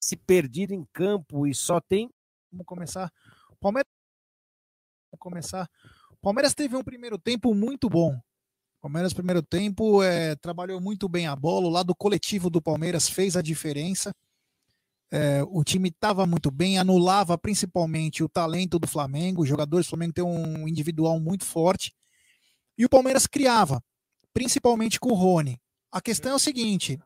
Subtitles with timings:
[0.00, 2.10] se perdido em campo e só tem.
[2.50, 3.12] Vamos começar.
[3.60, 3.90] Palmeiras.
[5.10, 5.70] Vamos começar.
[6.22, 8.18] Palmeiras teve um primeiro tempo muito bom.
[8.80, 11.66] Palmeiras, primeiro tempo, é, trabalhou muito bem a bola.
[11.66, 14.10] O lado coletivo do Palmeiras fez a diferença.
[15.12, 19.42] É, o time estava muito bem, anulava principalmente o talento do Flamengo.
[19.42, 21.92] Os jogadores do Flamengo têm um individual muito forte.
[22.78, 23.82] E o Palmeiras criava,
[24.32, 25.60] principalmente com o Rony.
[25.92, 26.98] A questão é o seguinte: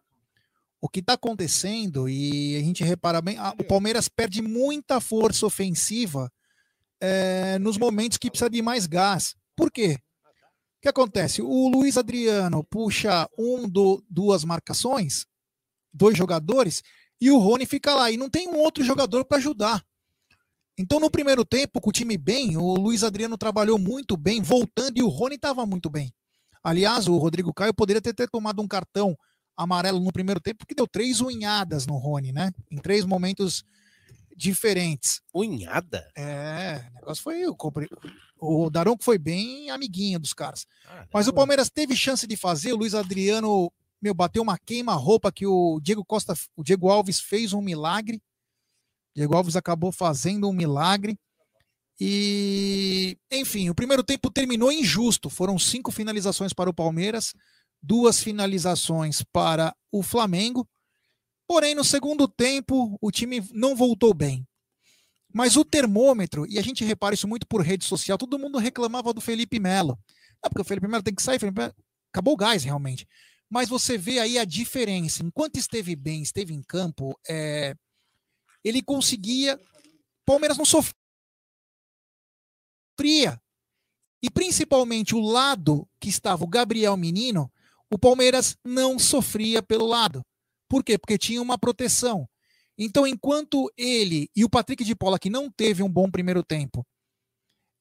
[0.85, 5.47] o que está acontecendo, e a gente repara bem, a, o Palmeiras perde muita força
[5.47, 6.31] ofensiva
[7.01, 9.35] é, nos momentos que precisa de mais gás.
[9.57, 9.97] Por quê?
[9.97, 11.41] O que acontece?
[11.41, 15.25] O Luiz Adriano puxa um do duas marcações,
[15.91, 16.83] dois jogadores,
[17.19, 18.11] e o Rony fica lá.
[18.11, 19.83] E não tem um outro jogador para ajudar.
[20.77, 24.99] Então, no primeiro tempo, com o time bem, o Luiz Adriano trabalhou muito bem, voltando,
[24.99, 26.13] e o Rony estava muito bem.
[26.63, 29.17] Aliás, o Rodrigo Caio poderia ter, ter tomado um cartão
[29.57, 32.51] amarelo no primeiro tempo, porque deu três unhadas no Rony, né?
[32.71, 33.65] Em três momentos
[34.37, 35.21] diferentes.
[35.33, 36.11] Unhada?
[36.17, 37.45] É, o negócio foi.
[38.39, 40.67] O Daronco foi bem amiguinho dos caras.
[40.87, 45.33] Ah, Mas o Palmeiras teve chance de fazer, o Luiz Adriano, meu, bateu uma queima-roupa
[45.33, 48.21] que o Diego Costa, o Diego Alves fez um milagre.
[49.15, 51.19] Diego Alves acabou fazendo um milagre.
[52.01, 55.31] E, enfim, o primeiro tempo terminou injusto.
[55.31, 57.33] Foram cinco finalizações para o Palmeiras
[57.85, 60.67] duas finalizações para o Flamengo.
[61.47, 64.47] Porém, no segundo tempo, o time não voltou bem.
[65.33, 69.13] Mas o termômetro, e a gente repara isso muito por rede social, todo mundo reclamava
[69.13, 69.99] do Felipe Melo.
[70.43, 71.75] Ah, porque o Felipe Melo tem que sair, Felipe Melo...
[72.13, 73.07] acabou o gás realmente.
[73.51, 75.23] Mas você vê aí a diferença.
[75.23, 77.75] Enquanto esteve bem, esteve em campo, é...
[78.65, 79.61] ele conseguia.
[80.25, 80.95] Palmeiras não sofria.
[84.23, 87.53] E principalmente o lado que estava o Gabriel Menino,
[87.95, 90.21] o Palmeiras não sofria pelo lado.
[90.69, 90.99] Por quê?
[90.99, 92.29] Porque tinha uma proteção.
[92.77, 96.85] Então, enquanto ele e o Patrick de Paula, que não teve um bom primeiro tempo,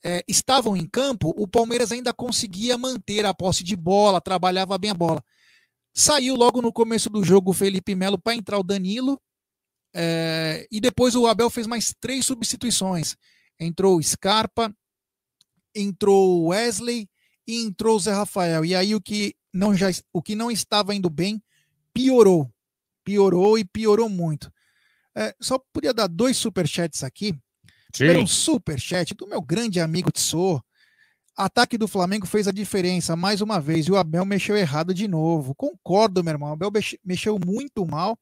[0.05, 4.91] é, estavam em campo, o Palmeiras ainda conseguia manter a posse de bola, trabalhava bem
[4.91, 5.23] a bola.
[5.95, 9.19] Saiu logo no começo do jogo o Felipe Melo para entrar o Danilo,
[9.95, 13.15] é, e depois o Abel fez mais três substituições.
[13.59, 14.71] Entrou o Scarpa,
[15.73, 17.09] entrou o Wesley
[17.47, 18.63] e entrou o Zé Rafael.
[18.63, 21.41] E aí o que não já o que não estava indo bem
[21.93, 22.51] piorou,
[23.03, 24.51] piorou e piorou muito.
[25.15, 27.37] É, só podia dar dois superchats aqui.
[27.95, 28.17] Sim.
[28.17, 30.61] um superchat do meu grande amigo Tissot.
[31.35, 35.07] Ataque do Flamengo fez a diferença mais uma vez e o Abel mexeu errado de
[35.07, 35.53] novo.
[35.53, 36.49] Concordo, meu irmão.
[36.49, 36.71] O Abel
[37.05, 38.17] mexeu muito mal.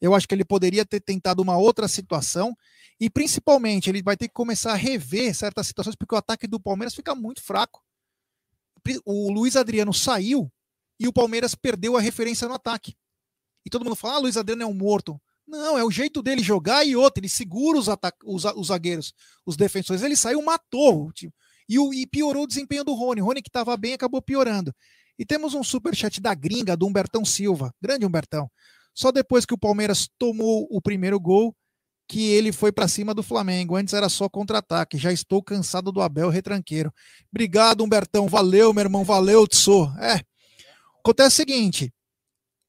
[0.00, 2.54] Eu acho que ele poderia ter tentado uma outra situação
[3.00, 6.60] e principalmente ele vai ter que começar a rever certas situações porque o ataque do
[6.60, 7.82] Palmeiras fica muito fraco.
[9.04, 10.50] O Luiz Adriano saiu
[10.98, 12.94] e o Palmeiras perdeu a referência no ataque.
[13.64, 15.20] E todo mundo fala, ah, Luiz Adriano é um morto.
[15.46, 17.86] Não, é o jeito dele jogar e outro, ele segura os,
[18.24, 19.12] os, os zagueiros,
[19.44, 20.02] os defensores.
[20.02, 21.12] Ele saiu, matou.
[21.12, 21.32] Tipo,
[21.68, 23.20] e, o, e piorou o desempenho do Rony.
[23.20, 24.74] Rony, que estava bem, acabou piorando.
[25.18, 27.72] E temos um superchat da gringa, do Humbertão Silva.
[27.80, 28.50] Grande Humbertão.
[28.94, 31.54] Só depois que o Palmeiras tomou o primeiro gol,
[32.08, 33.76] que ele foi para cima do Flamengo.
[33.76, 34.98] Antes era só contra-ataque.
[34.98, 36.92] Já estou cansado do Abel retranqueiro.
[37.30, 38.28] Obrigado, Humbertão.
[38.28, 39.04] Valeu, meu irmão.
[39.04, 39.86] Valeu, Tso.
[40.00, 40.20] É,
[41.06, 41.94] Acontece o seguinte: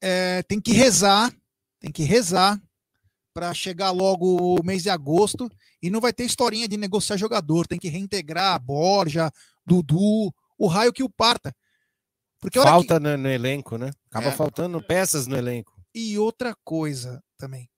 [0.00, 1.34] é, tem que rezar,
[1.80, 2.62] tem que rezar
[3.34, 5.50] para chegar logo o mês de agosto
[5.82, 9.32] e não vai ter historinha de negociar jogador, tem que reintegrar Borja,
[9.66, 11.52] Dudu, o raio que o parta.
[12.40, 13.00] Porque Falta que...
[13.00, 13.90] no, no, elenco, né?
[14.08, 14.32] Acaba é.
[14.32, 15.76] faltando peças no elenco.
[15.92, 17.68] E outra coisa também.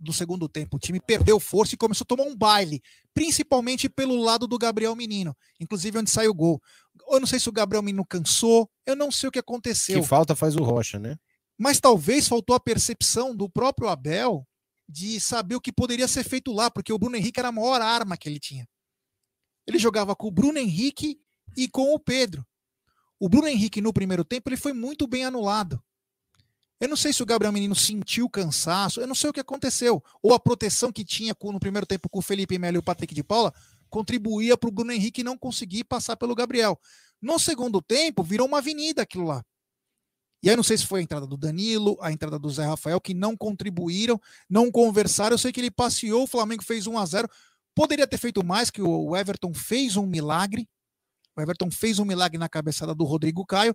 [0.00, 2.82] No segundo tempo, o time perdeu força e começou a tomar um baile,
[3.14, 6.60] principalmente pelo lado do Gabriel Menino, inclusive onde saiu o gol.
[7.10, 10.00] Eu não sei se o Gabriel Menino cansou, eu não sei o que aconteceu.
[10.00, 11.16] Que falta faz o Rocha, né?
[11.56, 14.46] Mas talvez faltou a percepção do próprio Abel
[14.88, 17.80] de saber o que poderia ser feito lá, porque o Bruno Henrique era a maior
[17.82, 18.66] arma que ele tinha.
[19.66, 21.20] Ele jogava com o Bruno Henrique
[21.56, 22.46] e com o Pedro.
[23.20, 25.82] O Bruno Henrique, no primeiro tempo, ele foi muito bem anulado.
[26.80, 30.02] Eu não sei se o Gabriel Menino sentiu cansaço, eu não sei o que aconteceu.
[30.22, 33.12] Ou a proteção que tinha no primeiro tempo com o Felipe Melo e o Patrick
[33.12, 33.52] de Paula
[33.88, 36.78] contribuía para o Bruno Henrique não conseguir passar pelo Gabriel.
[37.20, 39.44] No segundo tempo, virou uma avenida aquilo lá.
[40.42, 43.00] E aí não sei se foi a entrada do Danilo, a entrada do Zé Rafael,
[43.00, 45.34] que não contribuíram, não conversaram.
[45.34, 47.28] Eu sei que ele passeou, o Flamengo fez 1 a 0
[47.74, 50.68] Poderia ter feito mais, que o Everton fez um milagre.
[51.36, 53.74] O Everton fez um milagre na cabeçada do Rodrigo Caio.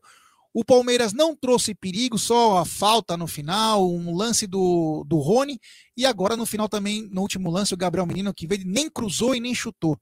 [0.53, 5.59] O Palmeiras não trouxe perigo, só a falta no final, um lance do, do Rony.
[5.97, 9.33] E agora no final também, no último lance, o Gabriel Menino, que veio, nem cruzou
[9.33, 9.97] e nem chutou.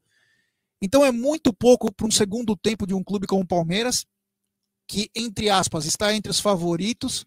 [0.81, 4.05] Então é muito pouco para um segundo tempo de um clube como o Palmeiras,
[4.87, 7.25] que, entre aspas, está entre os favoritos.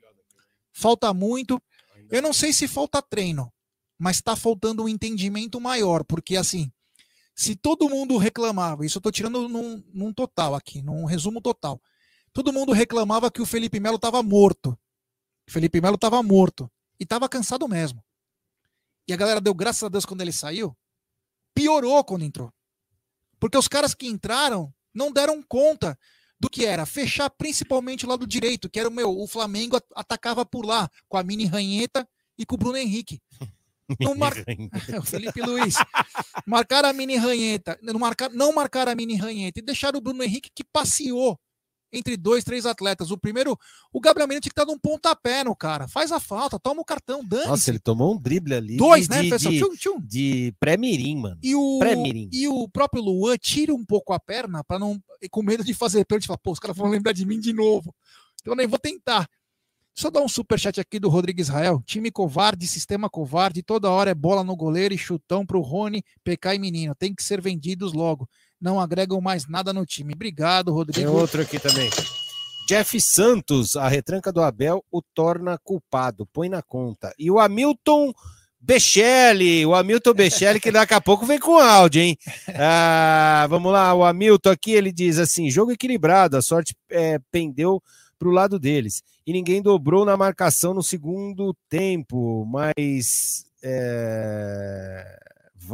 [0.72, 1.62] Falta muito.
[2.10, 3.50] Eu não sei se falta treino.
[3.98, 6.70] mas está faltando um entendimento maior, porque assim,
[7.34, 11.80] se todo mundo reclamava, isso eu estou tirando num, num, total aqui, num resumo total,
[12.34, 14.76] todo mundo reclamava que o Felipe Melo estava morto.
[15.48, 18.04] Felipe Melo estava morto e estava cansado mesmo.
[19.06, 20.76] E a galera deu graças a Deus quando ele saiu.
[21.54, 22.52] Piorou quando entrou.
[23.38, 25.96] Porque os caras que entraram não deram conta
[26.40, 30.44] do que era fechar principalmente o lado direito, que era o meu, o Flamengo atacava
[30.44, 33.22] por lá com a mini ranheta e com o Bruno Henrique.
[34.00, 34.32] Não mar...
[34.98, 35.74] o Felipe Luiz.
[36.46, 40.24] Marcaram a mini ranheta, não marcaram, não marcaram a mini ranheta e deixaram o Bruno
[40.24, 41.38] Henrique que passeou
[41.98, 43.10] entre dois, três atletas.
[43.10, 43.58] O primeiro,
[43.92, 45.88] o Gabriel Menino tinha que estar um pontapé no cara.
[45.88, 48.76] Faz a falta, toma o cartão, dane Nossa, ele tomou um drible ali.
[48.76, 49.52] Dois, de, né, pessoal?
[49.52, 50.00] De, tchum, tchum.
[50.00, 51.38] de pré-mirim, mano.
[51.42, 51.80] E o,
[52.32, 55.00] e o próprio Luan tira um pouco a perna para não.
[55.30, 56.26] com medo de fazer pênalti.
[56.26, 57.94] Fala, pô, os caras vão lembrar de mim de novo.
[58.40, 59.28] Então eu nem vou tentar.
[59.96, 61.80] Só dar um superchat aqui do Rodrigo Israel.
[61.86, 66.56] Time covarde, sistema covarde, toda hora é bola no goleiro e chutão pro Rony, PK
[66.56, 66.96] e menino.
[66.96, 68.28] Tem que ser vendidos logo.
[68.64, 70.14] Não agregam mais nada no time.
[70.14, 70.98] Obrigado, Rodrigo.
[70.98, 71.90] Tem outro aqui também.
[72.66, 76.26] Jeff Santos, a retranca do Abel o torna culpado.
[76.32, 77.12] Põe na conta.
[77.18, 78.14] E o Hamilton
[78.58, 82.16] Bechelli, o Hamilton Bechelli, que daqui a pouco vem com áudio, hein?
[82.58, 87.82] Ah, vamos lá, o Hamilton aqui, ele diz assim: jogo equilibrado, a sorte é, pendeu
[88.18, 89.02] para o lado deles.
[89.26, 95.18] E ninguém dobrou na marcação no segundo tempo, mas é,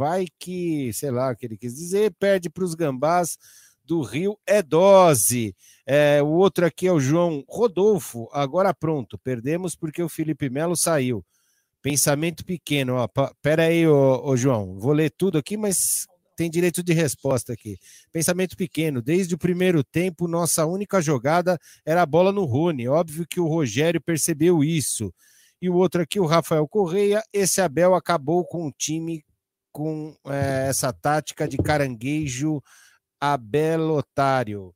[0.01, 3.37] vai que, sei lá o que ele quis dizer, perde para os gambás
[3.85, 5.55] do Rio é dose.
[5.85, 8.27] É, o outro aqui é o João Rodolfo.
[8.33, 11.23] Agora pronto, perdemos porque o Felipe Melo saiu.
[11.83, 13.07] Pensamento pequeno, ó.
[13.43, 17.77] Pera aí, ô, ô João, vou ler tudo aqui, mas tem direito de resposta aqui.
[18.11, 19.03] Pensamento pequeno.
[19.03, 22.87] Desde o primeiro tempo, nossa única jogada era a bola no Rony.
[22.87, 25.13] Óbvio que o Rogério percebeu isso.
[25.61, 27.21] E o outro aqui, o Rafael Correia.
[27.31, 29.23] Esse Abel acabou com o time
[29.71, 32.61] com é, essa tática de caranguejo
[33.19, 34.73] abelotário.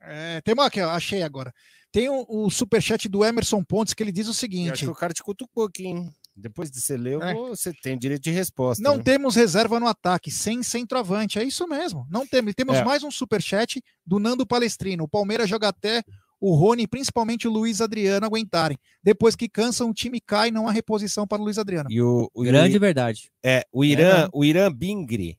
[0.00, 1.52] É, tem uma aqui, achei agora.
[1.90, 4.94] Tem o, o superchat do Emerson Pontes que ele diz o seguinte: acho que o
[4.94, 6.12] cara te cutucou aqui, hein?
[6.38, 7.32] Depois de você ler, é.
[7.32, 8.82] você tem direito de resposta.
[8.82, 9.02] Não né?
[9.02, 11.38] temos reserva no ataque, sem centroavante.
[11.38, 12.06] É isso mesmo.
[12.10, 12.54] Não temos.
[12.54, 12.84] Temos é.
[12.84, 15.04] mais um super chat do Nando Palestrino.
[15.04, 16.04] O Palmeiras joga até
[16.40, 18.78] o Rony, principalmente o Luiz Adriano, aguentarem.
[19.02, 21.90] Depois que cansam, o time cai, não há reposição para o Luiz Adriano.
[21.90, 23.30] E o, o Grande verdade.
[23.42, 24.28] É, o Irã, é.
[24.32, 25.38] o Irã Bingri,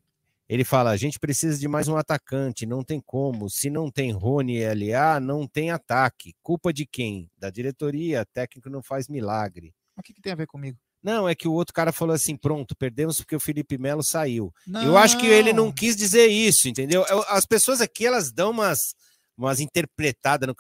[0.50, 3.50] ele fala: a gente precisa de mais um atacante, não tem como.
[3.50, 6.34] Se não tem Rony e LA, não tem ataque.
[6.42, 7.30] Culpa de quem?
[7.38, 9.74] Da diretoria, técnico não faz milagre.
[9.98, 10.78] O que, que tem a ver comigo?
[11.04, 14.54] Não, é que o outro cara falou assim: pronto, perdemos porque o Felipe Melo saiu.
[14.66, 14.84] Não.
[14.84, 17.06] Eu acho que ele não quis dizer isso, entendeu?
[17.30, 18.96] As pessoas aqui elas dão umas,
[19.38, 20.56] umas interpretadas no.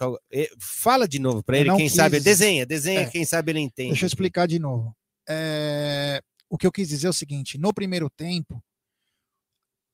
[0.59, 1.95] Fala de novo para ele, quem quis...
[1.95, 2.19] sabe.
[2.19, 3.09] Desenha, desenha, é.
[3.09, 3.89] quem sabe ele entende.
[3.89, 4.95] Deixa eu explicar de novo.
[5.27, 6.21] É...
[6.49, 8.63] O que eu quis dizer é o seguinte: no primeiro tempo,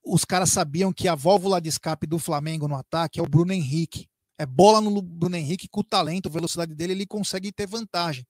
[0.05, 3.53] os caras sabiam que a válvula de escape do Flamengo no ataque é o Bruno
[3.53, 4.07] Henrique.
[4.37, 8.25] É bola no Bruno Henrique com o talento, velocidade dele, ele consegue ter vantagem.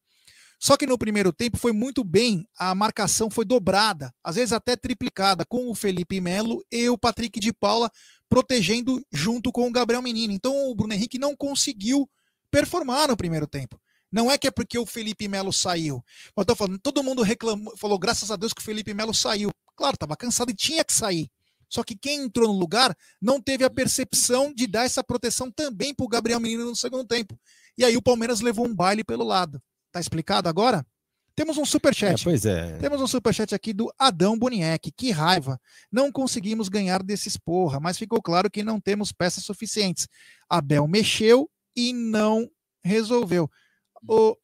[0.60, 4.78] Só que no primeiro tempo foi muito bem, a marcação foi dobrada, às vezes até
[4.78, 7.90] triplicada, com o Felipe Melo e o Patrick de Paula
[8.34, 10.34] protegendo junto com o Gabriel Menino.
[10.34, 12.10] Então o Bruno Henrique não conseguiu
[12.50, 13.80] performar no primeiro tempo.
[14.12, 16.04] Não é que é porque o Felipe Melo saiu.
[16.36, 19.52] Eu tô falando, todo mundo reclamou, falou graças a Deus que o Felipe Melo saiu.
[19.76, 21.30] Claro, estava cansado e tinha que sair.
[21.70, 25.94] Só que quem entrou no lugar não teve a percepção de dar essa proteção também
[25.94, 27.40] para o Gabriel Menino no segundo tempo.
[27.78, 29.62] E aí o Palmeiras levou um baile pelo lado.
[29.92, 30.84] Tá explicado agora?
[31.36, 32.22] Temos um superchat.
[32.22, 32.78] É, pois é.
[32.78, 34.92] Temos um superchat aqui do Adão Boniek.
[34.96, 35.60] Que raiva.
[35.92, 40.08] Não conseguimos ganhar desses porra, mas ficou claro que não temos peças suficientes.
[40.48, 42.50] Abel mexeu e não
[42.84, 43.50] resolveu.
[44.08, 44.38] O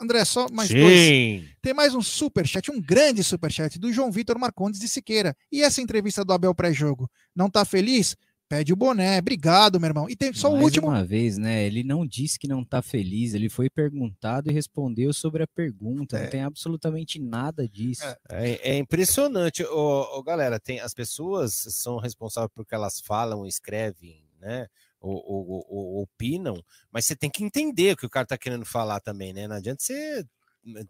[0.00, 0.80] André, só mais Sim.
[0.80, 1.50] dois.
[1.60, 5.36] Tem mais um superchat, um grande superchat do João Vitor Marcondes de Siqueira.
[5.52, 7.10] E essa entrevista do Abel pré-jogo?
[7.36, 8.16] Não tá feliz?
[8.50, 9.16] Pede o boné.
[9.20, 10.10] Obrigado, meu irmão.
[10.10, 10.88] E tem só Mais o último.
[10.88, 11.64] uma vez, né?
[11.64, 16.18] Ele não disse que não tá feliz, ele foi perguntado e respondeu sobre a pergunta.
[16.18, 16.24] É.
[16.24, 18.02] Não tem absolutamente nada disso.
[18.04, 19.62] É, é, é impressionante.
[19.62, 24.66] Ô, ô, galera, tem, as pessoas são responsáveis por que elas falam, escrevem, né?
[25.00, 28.66] Ou, ou, ou, opinam, mas você tem que entender o que o cara tá querendo
[28.66, 29.46] falar também, né?
[29.46, 30.26] Não adianta você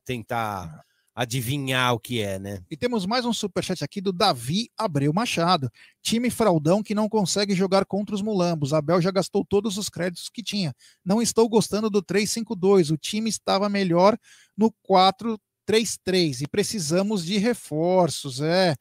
[0.07, 0.83] tentar
[1.15, 2.63] adivinhar o que é, né?
[2.71, 5.71] E temos mais um superchat aqui do Davi Abreu Machado.
[6.03, 8.73] Time fraudão que não consegue jogar contra os mulambos.
[8.73, 10.75] Abel já gastou todos os créditos que tinha.
[11.05, 12.93] Não estou gostando do 3-5-2.
[12.93, 14.17] O time estava melhor
[14.57, 18.41] no 4-3-3 e precisamos de reforços.
[18.41, 18.75] É.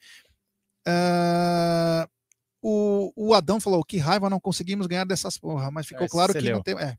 [0.87, 2.07] Uh,
[2.61, 6.33] o, o Adão falou que raiva não conseguimos ganhar dessas porra, mas ficou é, claro
[6.33, 6.57] que leu.
[6.57, 6.77] não tem.
[6.77, 6.97] É.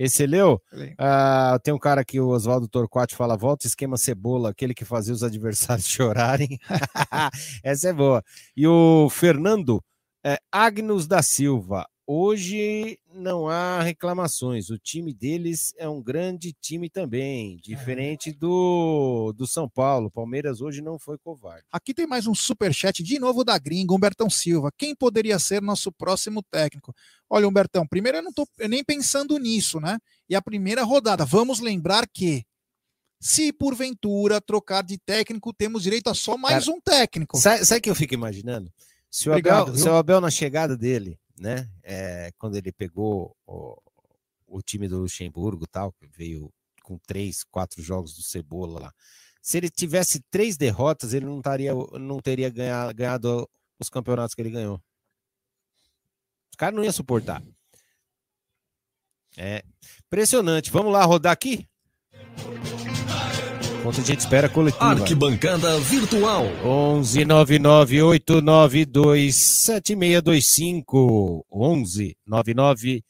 [0.00, 0.58] Esse você leu?
[0.96, 5.12] Ah, tem um cara aqui, o Oswaldo Torquati, fala: volta esquema cebola, aquele que fazia
[5.12, 6.58] os adversários chorarem.
[7.62, 8.24] Essa é boa.
[8.56, 9.84] E o Fernando
[10.24, 11.86] é, Agnus da Silva.
[12.12, 14.68] Hoje não há reclamações.
[14.68, 20.10] O time deles é um grande time também, diferente do, do São Paulo.
[20.10, 21.62] Palmeiras hoje não foi covarde.
[21.70, 24.72] Aqui tem mais um superchat de novo da gringa, Humbertão Silva.
[24.76, 26.92] Quem poderia ser nosso próximo técnico?
[27.28, 29.96] Olha, Humbertão, primeiro eu não tô nem pensando nisso, né?
[30.28, 32.44] E a primeira rodada, vamos lembrar que
[33.20, 37.38] se porventura trocar de técnico, temos direito a só mais Cara, um técnico.
[37.38, 38.68] Sabe, o que eu fico imaginando?
[39.08, 43.34] Se o, Obrigado, Abel, se o Abel, na chegada dele, né, é, quando ele pegou
[43.46, 43.80] o,
[44.46, 48.94] o time do Luxemburgo tal, que veio com três, quatro jogos do Cebola lá,
[49.40, 54.42] se ele tivesse três derrotas, ele não, estaria, não teria ganhado, ganhado os campeonatos que
[54.42, 54.76] ele ganhou.
[56.52, 57.42] Os caras não iam suportar.
[59.38, 59.64] É
[60.04, 60.70] impressionante.
[60.70, 61.66] Vamos lá rodar aqui?
[63.80, 64.84] Enquanto a gente espera a coletiva.
[64.84, 66.44] Arquibancada Virtual.
[66.62, 73.02] 11 99 892 7625 11 99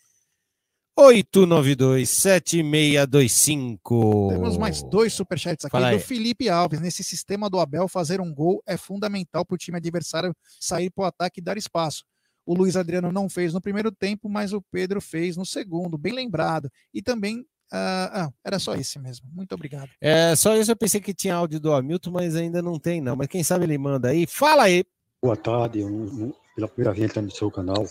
[0.97, 6.01] 892 7625 Temos mais dois superchats aqui Fala do aí.
[6.01, 6.81] Felipe Alves.
[6.81, 11.03] Nesse sistema do Abel, fazer um gol é fundamental para o time adversário sair para
[11.03, 12.05] o ataque e dar espaço.
[12.47, 16.13] O Luiz Adriano não fez no primeiro tempo, mas o Pedro fez no segundo, bem
[16.13, 16.71] lembrado.
[16.95, 17.45] E também.
[17.73, 19.27] Ah, ah, era só esse mesmo.
[19.33, 19.91] Muito obrigado.
[20.01, 23.17] É, só isso eu pensei que tinha áudio do Hamilton, mas ainda não tem não.
[23.17, 24.27] Mas quem sabe ele manda aí.
[24.27, 24.85] Fala aí.
[25.23, 27.87] Boa tarde, eu pela primeira vez entrando no seu canal.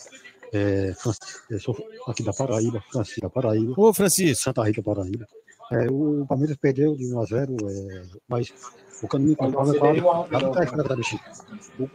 [0.53, 0.93] É,
[1.49, 4.43] eu sou aqui da Paraíba, Francisco da Paraíba, Ô, Francisco.
[4.43, 5.25] Santa Rita, Paraíba.
[5.71, 8.51] É, o Palmeiras perdeu de 1 a 0, é, mas
[9.03, 11.19] o caminho para o Palmeiras tá.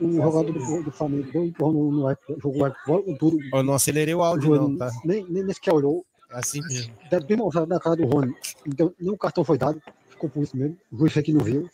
[0.01, 2.75] O, jogador do, do Flamengo deu empurrão no, no ar, jogou o ar
[3.19, 4.91] duro, Eu não acelerei o áudio não, tá?
[5.05, 6.95] nem, nem, nem sequer olhou, Assim mesmo.
[7.11, 8.35] deve bem mostrado na cara do Rony.
[8.67, 10.77] Então, nem o cartão foi dado, ficou por isso mesmo.
[10.91, 11.71] O juiz aqui não viu.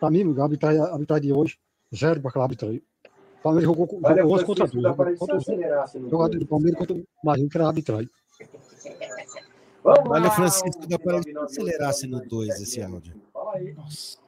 [0.00, 1.58] Para mim, a arbitragem, a arbitragem de hoje,
[1.94, 2.82] zero para aquela arbitragem.
[3.38, 4.82] O Palmeiras jogou, jogou Olha, 11 contra Francisco, 2.
[4.82, 7.64] dá para Contra se o acelerasse no jogador do Palmeiras contra o Marinho, que era
[7.64, 8.10] a arbitragem.
[9.84, 13.22] Vamos Olha, lá, Francisco, dá para 11, acelerasse no 2 esse 79, áudio.
[13.32, 13.72] Fala aí.
[13.74, 14.18] Nossa,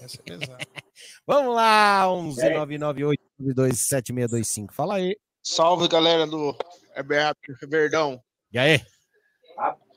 [0.00, 0.58] essa é pesada.
[1.26, 2.54] Vamos lá, 11 É.
[2.54, 4.72] 99 892 7625.
[4.72, 5.16] Fala aí.
[5.42, 6.54] Salve, galera do
[6.94, 8.22] Heberto Verdão.
[8.52, 8.80] E aí?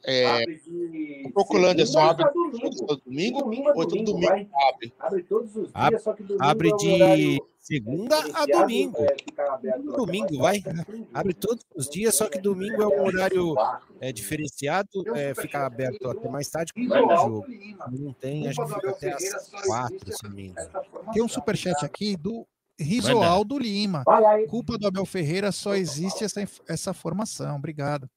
[0.04, 2.86] É, Abre de o Procolândia só segunda abre a domingo.
[2.88, 4.50] todo domingo Domingo a ou todo domingo, domingo vai.
[4.74, 4.94] abre?
[5.00, 8.22] Abre todos os dias, Abre- só que domingo Abre é um de horário segunda a
[8.22, 8.98] diferenciado, domingo.
[8.98, 10.74] é, aberto domingo, mais vai.
[10.74, 11.08] tarde.
[11.14, 13.56] Abre todos os dias, só que domingo é um horário
[14.00, 17.46] é, diferenciado, é, fica aberto até mais tarde com o Visual jogo.
[17.92, 20.70] Não tem, acho que fica até às quatro, se não me engano.
[21.14, 22.48] Tem um superchat aqui do
[22.80, 24.04] Risoaldo Lima.
[24.50, 27.58] Culpa do Abel Ferreira, só existe essa, essa formação.
[27.58, 28.10] Obrigado.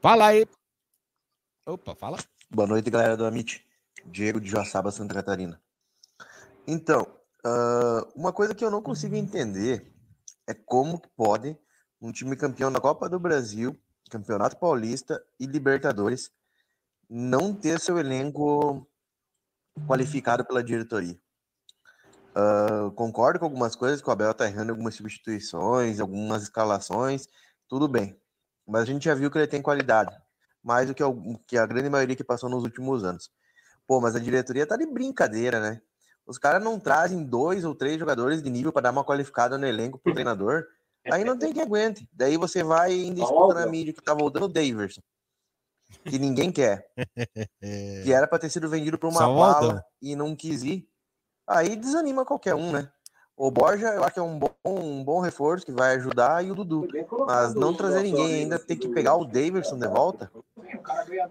[0.00, 0.46] Fala aí.
[1.66, 2.18] Opa, fala.
[2.50, 3.66] Boa noite, galera do Amit.
[4.04, 5.60] Diego de Joaçaba, Santa Catarina.
[6.66, 7.06] Então,
[7.44, 9.92] ah, uma coisa que eu não consigo entender
[10.46, 11.56] é como pode
[12.00, 13.78] um time campeão da Copa do Brasil,
[14.10, 16.30] Campeonato Paulista e Libertadores
[17.08, 18.86] não ter seu elenco
[19.86, 21.18] qualificado pela diretoria.
[22.34, 27.28] Ah, concordo com algumas coisas que o Abel está errando algumas substituições, algumas escalações,
[27.68, 28.20] tudo bem.
[28.66, 30.16] Mas a gente já viu que ele tem qualidade
[30.62, 33.30] mais do que, o- que a grande maioria que passou nos últimos anos.
[33.86, 35.80] Pô, mas a diretoria tá de brincadeira, né?
[36.26, 39.66] Os caras não trazem dois ou três jogadores de nível para dar uma qualificada no
[39.66, 40.64] elenco pro treinador.
[41.12, 42.08] Aí não tem quem aguente.
[42.10, 45.02] Daí você vai e ainda escuta na mídia que tá voltando o Daverson.
[46.06, 46.86] Que ninguém quer.
[48.04, 50.88] Que era para ter sido vendido por uma Só bala e não quis ir.
[51.46, 52.90] Aí desanima qualquer um, né?
[53.36, 56.52] O Borja, eu acho que é um bom, um bom reforço que vai ajudar e
[56.52, 56.86] o Dudu.
[57.26, 60.30] Mas não trazer ninguém ainda, ter que pegar o Daverson de volta.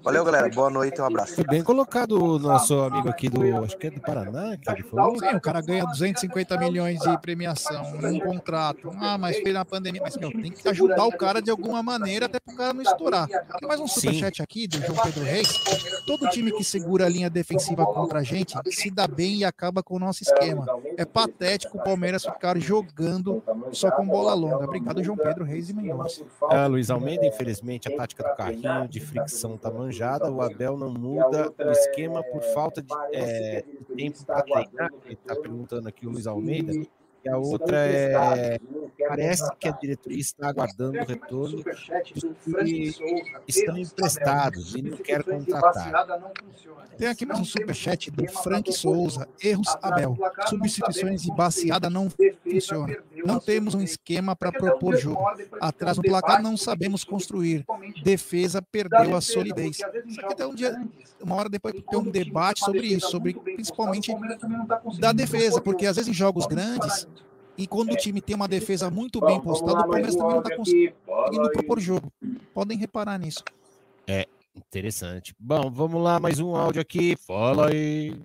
[0.01, 0.49] Valeu, galera.
[0.49, 1.35] Boa noite, um abraço.
[1.35, 3.63] Foi bem colocado o nosso amigo aqui do.
[3.63, 5.17] Acho que é do Paraná, que ele falou.
[5.17, 8.91] Sim, o cara ganha 250 milhões de premiação num contrato.
[8.99, 10.01] Ah, mas foi na pandemia.
[10.03, 13.27] Mas, meu, tem que ajudar o cara de alguma maneira até pro cara não estourar.
[13.27, 15.47] Tem mais um superchat aqui do João Pedro Reis.
[16.05, 19.81] Todo time que segura a linha defensiva contra a gente se dá bem e acaba
[19.81, 20.65] com o nosso esquema.
[20.97, 24.65] É patético o Palmeiras ficar jogando só com bola longa.
[24.65, 26.23] Obrigado, João Pedro Reis e Mendonça.
[26.49, 30.31] Ah, Luiz Almeida, infelizmente, a tática do carrinho de fricção tá manjada.
[30.31, 33.63] O Abel não muda o esquema por falta de é,
[33.95, 34.89] tempo para treinar.
[35.05, 36.73] Ele tá perguntando aqui o Luiz Almeida.
[37.23, 38.59] E a outra é
[39.07, 41.63] Parece que a diretoria está aguardando o retorno
[42.63, 42.93] que
[43.47, 46.07] estão emprestados e não quer contratar.
[46.97, 49.27] Tem aqui mais um superchat do Frank Souza.
[49.41, 50.17] Erros Abel.
[50.47, 52.97] Substituições de baseada não funciona.
[53.25, 55.21] Não temos um esquema para propor jogo.
[55.59, 57.65] Atrás no placar não sabemos construir.
[58.03, 59.79] Defesa perdeu a solidez.
[60.05, 60.79] Isso aqui tem um dia,
[61.21, 64.13] uma hora depois tem um debate sobre isso, sobre principalmente
[64.99, 67.07] da defesa, porque às vezes em jogos grandes
[67.57, 70.55] e quando o time tem uma defesa muito bem postada, o Palmeiras também não está
[70.55, 72.11] conseguindo propor jogo.
[72.53, 73.43] Podem reparar nisso.
[74.07, 75.35] É, interessante.
[75.39, 77.15] Bom, vamos lá, mais um áudio aqui.
[77.27, 78.15] Fala aí.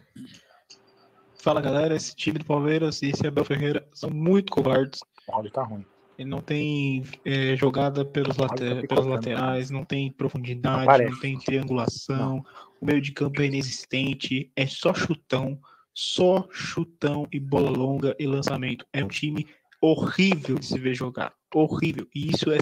[1.40, 5.00] Fala galera, esse time do Palmeiras e esse Abel Ferreira são muito covardes.
[5.28, 5.84] O áudio tá ruim.
[6.18, 9.08] E não tem é, jogada pelos, tá late- pelas picotando.
[9.10, 11.12] laterais, não tem profundidade, Aparece.
[11.12, 12.44] não tem triangulação.
[12.80, 15.60] O meio de campo é inexistente, é só chutão,
[15.98, 18.86] só chutão e bola longa e lançamento.
[18.92, 19.48] É um time
[19.82, 22.06] horrível de se ver jogar, horrível.
[22.14, 22.58] E isso é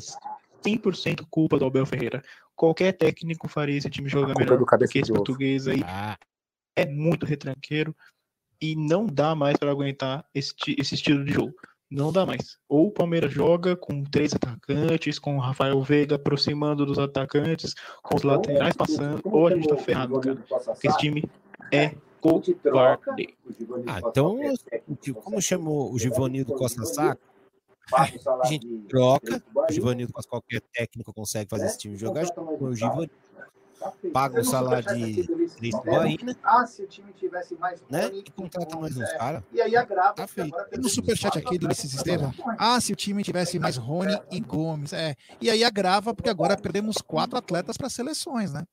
[0.65, 2.23] 100% culpa do Abel Ferreira.
[2.55, 4.57] Qualquer técnico faria esse time jogar melhor.
[4.57, 6.17] do Porque esse português aí Ah,
[6.75, 7.95] é muito retranqueiro
[8.59, 11.53] e não dá mais para aguentar esse, esse estilo de jogo.
[11.91, 12.57] Não dá mais.
[12.67, 18.17] Ou o Palmeiras joga com três atacantes, com o Rafael Veiga aproximando dos atacantes, com
[18.17, 20.37] os laterais passando, ou a gente tá ferrado, cara.
[20.37, 21.23] Porque esse time
[21.71, 23.37] é covarde.
[23.87, 24.39] ah, então,
[25.23, 27.21] como chamou o Givanildo Costa Saco,
[27.93, 29.43] a gente troca.
[29.55, 32.25] O Givanildo Costa, qualquer técnico consegue fazer esse time jogar.
[32.61, 33.11] O Givanildo
[34.13, 38.07] paga o salário de Cristo Bahia, Ah, se o time tivesse mais né?
[38.13, 39.43] E contrata mais uns caras.
[39.53, 40.15] E aí agrava.
[40.15, 40.57] Tá feito.
[40.71, 42.33] Tem no superchat aqui do Ulisses Estevam.
[42.59, 44.93] Ah, se o time tivesse mais Rony e Gomes.
[44.93, 45.15] É.
[45.41, 48.65] E aí agrava, porque agora perdemos quatro atletas para seleções, né?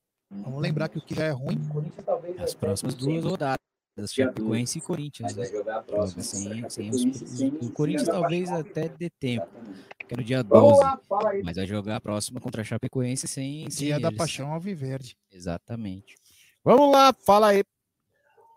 [0.42, 1.60] Vamos lembrar que o que já é ruim.
[2.38, 3.58] As próximas duas rodadas.
[4.08, 5.36] Chapecoense e Corinthians.
[5.36, 5.44] Né?
[5.46, 9.46] Joga sem, sem os, o Corinthians talvez até dê tempo.
[10.08, 10.80] Que é no dia 12.
[11.44, 13.70] Mas vai jogar a próxima contra a Chapecoense sem.
[13.70, 14.18] sem Dia da eles.
[14.18, 15.16] paixão alviverde.
[15.30, 16.16] Exatamente.
[16.64, 17.62] Vamos lá, fala aí.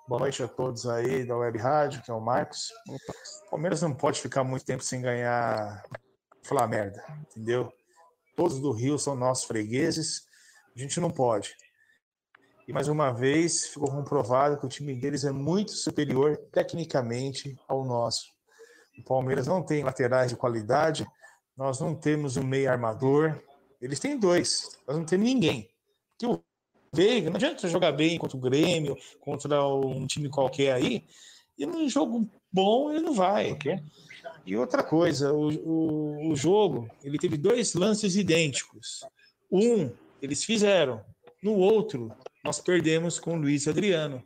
[0.08, 2.72] Boa noite a todos aí da Web Rádio, que é o Marcos.
[2.88, 5.84] O Palmeiras não pode ficar muito tempo sem ganhar
[6.44, 7.72] falar merda, entendeu?
[8.36, 10.26] Todos do Rio são nossos fregueses,
[10.76, 11.54] a gente não pode.
[12.68, 17.86] E mais uma vez ficou comprovado que o time deles é muito superior tecnicamente ao
[17.86, 18.34] nosso.
[18.98, 21.08] O Palmeiras não tem laterais de qualidade,
[21.56, 23.42] nós não temos um meio armador,
[23.82, 25.70] eles têm dois, nós não temos ninguém.
[26.20, 26.44] Que o
[26.94, 31.06] Veiga, não adianta jogar bem contra o Grêmio, contra um time qualquer aí,
[31.58, 33.58] e num jogo bom ele não vai.
[34.46, 39.06] E outra coisa, o, o, o jogo, ele teve dois lances idênticos.
[39.50, 39.90] Um,
[40.22, 41.02] eles fizeram.
[41.42, 42.12] No outro,
[42.48, 44.24] nós perdemos com o Luiz Adriano.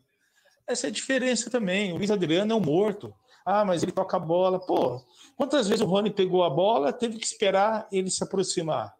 [0.68, 1.92] Essa é a diferença também.
[1.92, 3.12] O Luiz Adriano é um morto.
[3.44, 4.60] Ah, mas ele toca a bola.
[4.60, 5.04] Pô,
[5.36, 8.94] quantas vezes o Rony pegou a bola, teve que esperar ele se aproximar?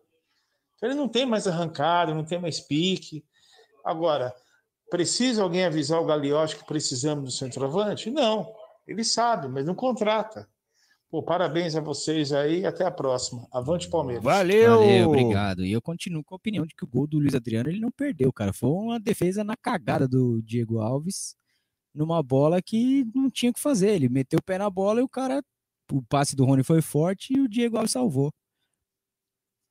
[0.76, 3.24] Então ele não tem mais arrancada, não tem mais pique.
[3.86, 4.34] Agora,
[4.90, 8.10] precisa alguém avisar o Gagliotti que precisamos do centroavante?
[8.10, 8.52] Não.
[8.88, 10.50] Ele sabe, mas não contrata.
[11.12, 13.46] Pô, parabéns a vocês aí até a próxima.
[13.52, 14.24] Avante Palmeiras.
[14.24, 14.80] Valeu!
[14.80, 15.66] Valeu, obrigado.
[15.66, 17.92] E eu continuo com a opinião de que o gol do Luiz Adriano ele não
[17.92, 18.54] perdeu, cara.
[18.54, 21.36] Foi uma defesa na cagada do Diego Alves
[21.94, 23.90] numa bola que não tinha o que fazer.
[23.90, 25.44] Ele meteu o pé na bola e o cara.
[25.92, 28.32] O passe do Rony foi forte e o Diego Alves salvou.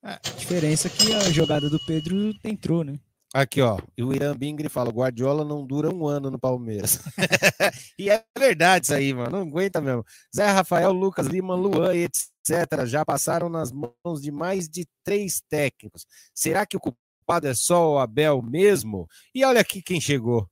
[0.02, 3.00] A diferença é que a jogada do Pedro entrou, né?
[3.32, 3.78] Aqui, ó.
[3.96, 7.00] E o Irã Bingri fala: Guardiola não dura um ano no Palmeiras.
[7.98, 9.30] e é verdade isso aí, mano.
[9.30, 10.04] Não aguenta mesmo.
[10.34, 12.84] Zé Rafael, Lucas Lima, Luan, etc.
[12.86, 16.06] Já passaram nas mãos de mais de três técnicos.
[16.34, 19.08] Será que o culpado é só o Abel mesmo?
[19.32, 20.48] E olha aqui quem chegou.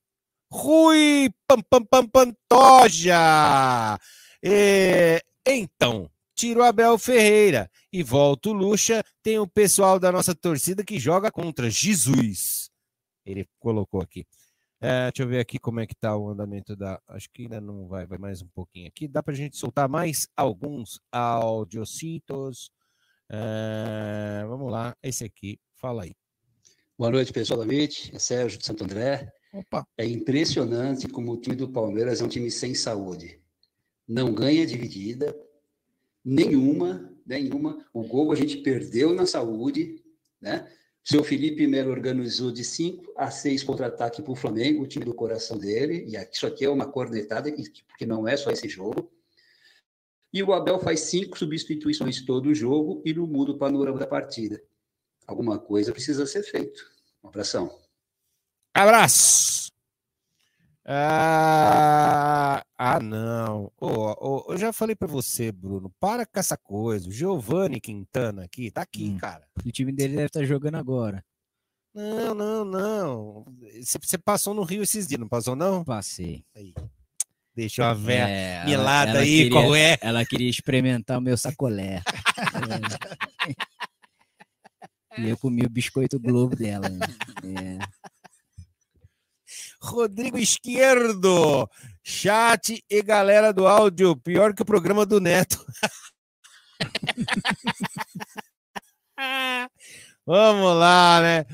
[0.51, 3.99] Rui Pam Pam Pam Pantoja!
[4.43, 9.03] É, então, tira o Abel Ferreira e volta o Lucha.
[9.25, 12.71] Tem o pessoal da nossa torcida que joga contra Jesus.
[13.27, 14.25] Ele colocou aqui.
[14.81, 17.01] É, deixa eu ver aqui como é que tá o andamento da.
[17.09, 19.09] Acho que ainda não vai, vai mais um pouquinho aqui.
[19.09, 22.71] Dá pra gente soltar mais alguns audiocitos.
[23.29, 26.15] É, vamos lá, esse aqui, fala aí.
[26.97, 28.15] Boa noite, pessoal da MIT.
[28.15, 29.29] É Sérgio de Santo André.
[29.53, 29.85] Opa.
[29.99, 33.41] É impressionante como o time do Palmeiras é um time sem saúde.
[34.07, 35.35] Não ganha dividida,
[36.25, 37.85] nenhuma, nenhuma.
[37.93, 40.03] O gol a gente perdeu na saúde,
[40.41, 40.71] né?
[41.05, 45.15] Seu Felipe Melo organizou de 5 a 6 contra-ataque para o Flamengo, o time do
[45.15, 47.51] coração dele, e isso aqui é uma cornetada,
[47.87, 49.11] porque não é só esse jogo.
[50.31, 54.07] E o Abel faz cinco substituições todo o jogo e não muda o panorama da
[54.07, 54.63] partida.
[55.27, 56.85] Alguma coisa precisa ser feito.
[57.25, 57.79] Um abração.
[58.75, 59.73] Abraço!
[60.91, 63.71] Ah, ah não.
[63.79, 65.93] Ô, ô, eu já falei pra você, Bruno.
[66.01, 67.09] Para com essa coisa.
[67.09, 69.19] O Giovanni Quintana aqui, tá aqui, Hum.
[69.19, 69.47] cara.
[69.65, 71.23] O time dele deve estar jogando agora.
[71.95, 73.45] Não, não, não.
[73.83, 75.85] Você passou no Rio esses dias, não passou, não?
[75.85, 76.45] Passei.
[76.57, 76.73] Aí.
[77.55, 79.99] Deixa a véia É, ela- milada ela aí, queria- qual é?
[80.01, 81.97] Ela queria experimentar o meu sacolé.
[81.97, 82.03] É.
[85.19, 86.89] E eu comi o biscoito Globo dela.
[86.89, 87.07] né?
[87.43, 88.08] É.
[89.81, 91.69] Rodrigo Esquerdo,
[92.03, 95.65] chat e galera do áudio, pior que o programa do Neto.
[100.27, 101.47] Vamos lá, né?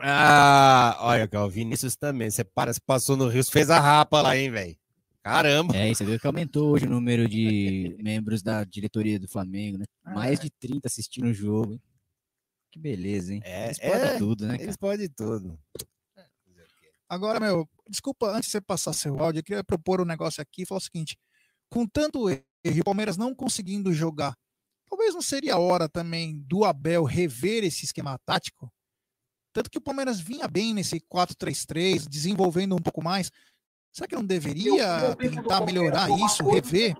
[0.00, 2.30] Ah, olha, o Vinícius também.
[2.30, 4.76] Você para, você passou no Rio, fez a rapa lá, hein, velho?
[5.22, 5.76] Caramba.
[5.76, 9.84] É, você viu que aumentou hoje o número de membros da diretoria do Flamengo, né?
[10.02, 10.44] Ah, Mais é.
[10.44, 11.74] de 30 assistindo o jogo.
[11.74, 11.82] hein?
[12.72, 13.42] Que beleza, hein?
[13.44, 14.62] É, Eles podem é, tudo, né, cara?
[14.62, 15.58] Eles podem tudo.
[17.10, 20.62] Agora, meu, desculpa, antes de você passar seu áudio, eu queria propor um negócio aqui
[20.62, 21.18] e falar o seguinte:
[21.68, 24.36] com tanto erro o Palmeiras não conseguindo jogar,
[24.88, 28.72] talvez não seria a hora também do Abel rever esse esquema tático?
[29.52, 33.32] Tanto que o Palmeiras vinha bem nesse 4-3-3, desenvolvendo um pouco mais.
[33.92, 36.94] Será que não deveria tentar melhorar isso, rever?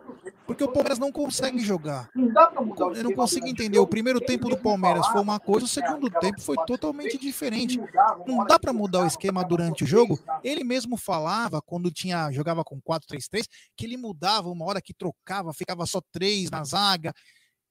[0.51, 2.11] Porque o Palmeiras não consegue jogar.
[2.13, 3.79] Eu não consigo entender.
[3.79, 7.79] O primeiro tempo do Palmeiras foi uma coisa, o segundo tempo foi totalmente diferente.
[8.27, 10.19] Não dá para mudar o esquema durante o jogo.
[10.43, 13.45] Ele mesmo falava, quando tinha jogava com 4-3-3,
[13.77, 17.15] que ele mudava uma hora que trocava, ficava só três na zaga.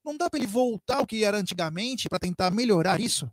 [0.02, 3.30] Não dá para ele voltar ao que era antigamente para tentar melhorar isso?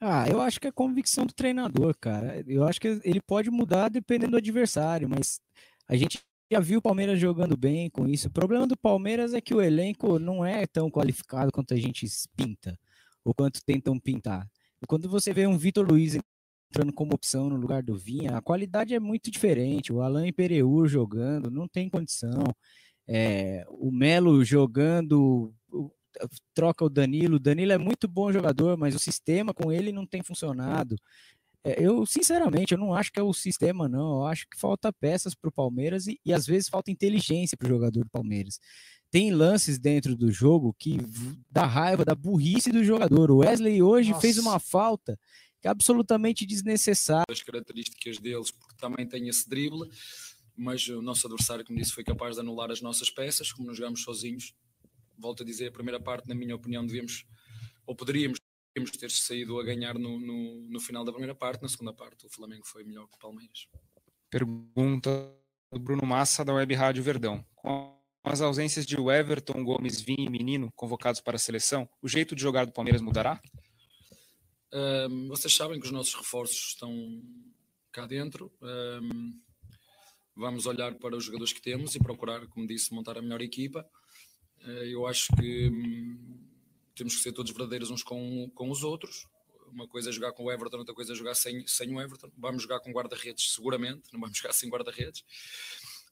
[0.00, 2.42] Ah, eu acho que é convicção do treinador, cara.
[2.46, 5.38] Eu acho que ele pode mudar dependendo do adversário, mas
[5.86, 8.28] a gente já viu o Palmeiras jogando bem com isso.
[8.28, 12.06] O problema do Palmeiras é que o elenco não é tão qualificado quanto a gente
[12.36, 12.78] pinta,
[13.24, 14.48] ou quanto tentam pintar.
[14.86, 16.18] Quando você vê um Vitor Luiz
[16.70, 19.92] entrando como opção no lugar do Vinha, a qualidade é muito diferente.
[19.92, 22.44] O Alain Pereur jogando, não tem condição.
[23.06, 25.54] É, o Melo jogando,
[26.52, 27.36] troca o Danilo.
[27.36, 30.96] O Danilo é muito bom jogador, mas o sistema com ele não tem funcionado.
[31.64, 34.20] É, eu, sinceramente, eu não acho que é o sistema, não.
[34.20, 37.66] Eu acho que falta peças para o Palmeiras e, e às vezes falta inteligência para
[37.66, 38.60] o jogador do Palmeiras.
[39.10, 40.98] Tem lances dentro do jogo que
[41.50, 43.30] dá raiva da burrice do jogador.
[43.30, 45.18] O Wesley hoje fez uma falta
[45.62, 47.24] que é absolutamente desnecessária.
[47.30, 49.88] as características deles, porque também tem esse drible,
[50.54, 53.78] mas o nosso adversário, como disse, foi capaz de anular as nossas peças, como nos
[53.78, 54.52] jogamos sozinhos.
[55.16, 57.24] Volto a dizer, a primeira parte, na minha opinião, devíamos,
[57.86, 58.38] ou poderíamos,
[58.74, 62.26] poderíamos ter saído a ganhar no, no, no final da primeira parte, na segunda parte
[62.26, 63.68] o Flamengo foi melhor que o Palmeiras.
[64.28, 65.32] Pergunta
[65.72, 67.44] do Bruno Massa, da Web Rádio Verdão.
[67.54, 72.34] Com as ausências de Everton, Gomes, Vim e Menino convocados para a seleção, o jeito
[72.34, 73.40] de jogar do Palmeiras mudará?
[74.72, 77.22] Ahm, vocês sabem que os nossos reforços estão
[77.92, 78.52] cá dentro.
[78.60, 79.40] Ahm,
[80.34, 83.88] vamos olhar para os jogadores que temos e procurar, como disse, montar a melhor equipa.
[84.66, 86.43] Eh, eu acho que hum,
[86.94, 89.26] temos que ser todos verdadeiros uns com, com os outros.
[89.72, 92.30] Uma coisa é jogar com o Everton, outra coisa é jogar sem, sem o Everton.
[92.36, 95.24] Vamos jogar com guarda-redes, seguramente, não vamos jogar sem guarda-redes.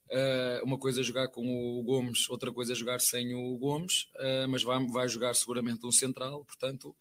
[0.09, 1.41] Eh, uma coisa é jogar com
[1.79, 5.85] o Gomes, outra coisa é jogar sem o Gomes, eh, mas vai, vai jogar seguramente
[5.85, 6.95] um central, portanto,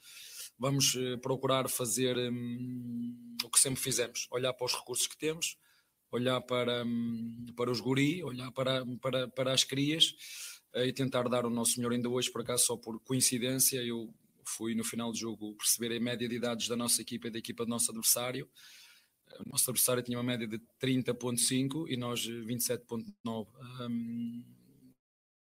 [0.59, 5.59] vamos eh, procurar fazer hum, o que sempre fizemos: olhar para os recursos que temos,
[6.11, 10.15] olhar para, hum, para os guri, olhar para, para, para as crias
[10.75, 12.31] e tentar dar o nosso melhor ainda hoje.
[12.31, 14.13] Por acaso, só por coincidência, eu
[14.45, 17.39] fui no final do jogo perceber a média de idades da nossa equipa e da
[17.39, 18.49] equipa do nosso adversário.
[19.47, 23.49] O nosso adversário tinha uma média de 30,5 e nós eh, 27,9.
[23.89, 24.45] Hum,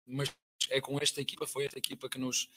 [0.07, 0.31] mas
[0.71, 2.49] é com esta equipa, foi esta equipa que nos,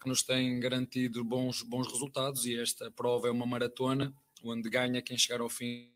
[0.00, 5.02] que nos tem garantido bons, bons resultados e esta prova é uma maratona onde ganha
[5.02, 5.92] quem chegar ao fim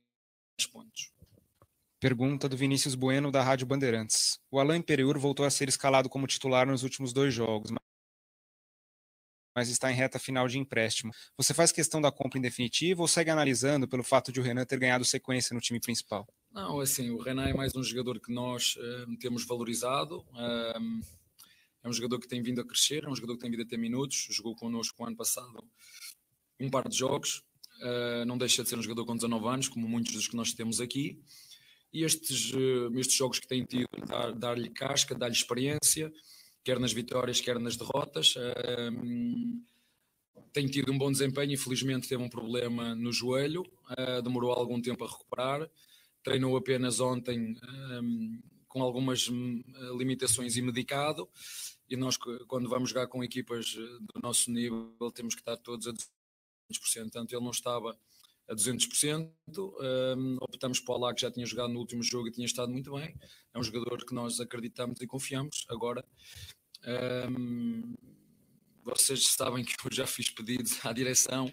[0.57, 1.12] dos pontos.
[2.03, 4.41] Pergunta do Vinícius Bueno, da Rádio Bandeirantes.
[4.51, 7.71] O Alain Pereur voltou a ser escalado como titular nos últimos dois jogos,
[9.55, 11.13] mas está em reta final de empréstimo.
[11.37, 14.65] Você faz questão da compra em definitivo ou segue analisando pelo fato de o Renan
[14.65, 16.27] ter ganhado sequência no time principal?
[16.51, 20.27] Não, assim, o Renan é mais um jogador que nós eh, temos valorizado.
[20.35, 21.03] ehm,
[21.85, 23.67] é um jogador que tem vindo a crescer, é um jogador que tem vindo a
[23.67, 24.27] ter minutos.
[24.29, 25.63] Jogou connosco o ano passado
[26.59, 27.45] um par de jogos.
[27.81, 30.53] eh, não deixa de ser um jogador com 19 anos, como muitos dos que nós
[30.53, 31.23] temos aqui.
[31.93, 36.13] Estes, eh, estes jogos que tem tido, dar- dar-lhe casca, dar-lhe experiência,
[36.65, 38.35] quer nas vitórias, quer nas derrotas.
[38.37, 39.63] ehm,
[40.53, 43.63] tem tido um bom desempenho, infelizmente teve um problema no joelho,
[43.97, 45.71] eh, demorou algum tempo a recuperar,
[46.23, 49.63] treinou apenas ontem ehm, com algumas hum,
[49.99, 51.29] limitações e medicado,
[51.89, 53.81] e nós quando vamos jogar com equipas eh,
[54.15, 57.99] do nosso nível temos que estar todos a 200%, portanto ele não estava
[58.49, 59.31] a 200%.
[59.49, 62.71] Um, optamos para o Alá, que já tinha jogado no último jogo e tinha estado
[62.71, 63.15] muito bem.
[63.55, 65.65] É um jogador que nós acreditamos e confiamos.
[65.69, 66.05] Agora,
[67.31, 67.95] um,
[68.85, 71.53] vocês sabem que eu já fiz pedidos à direção.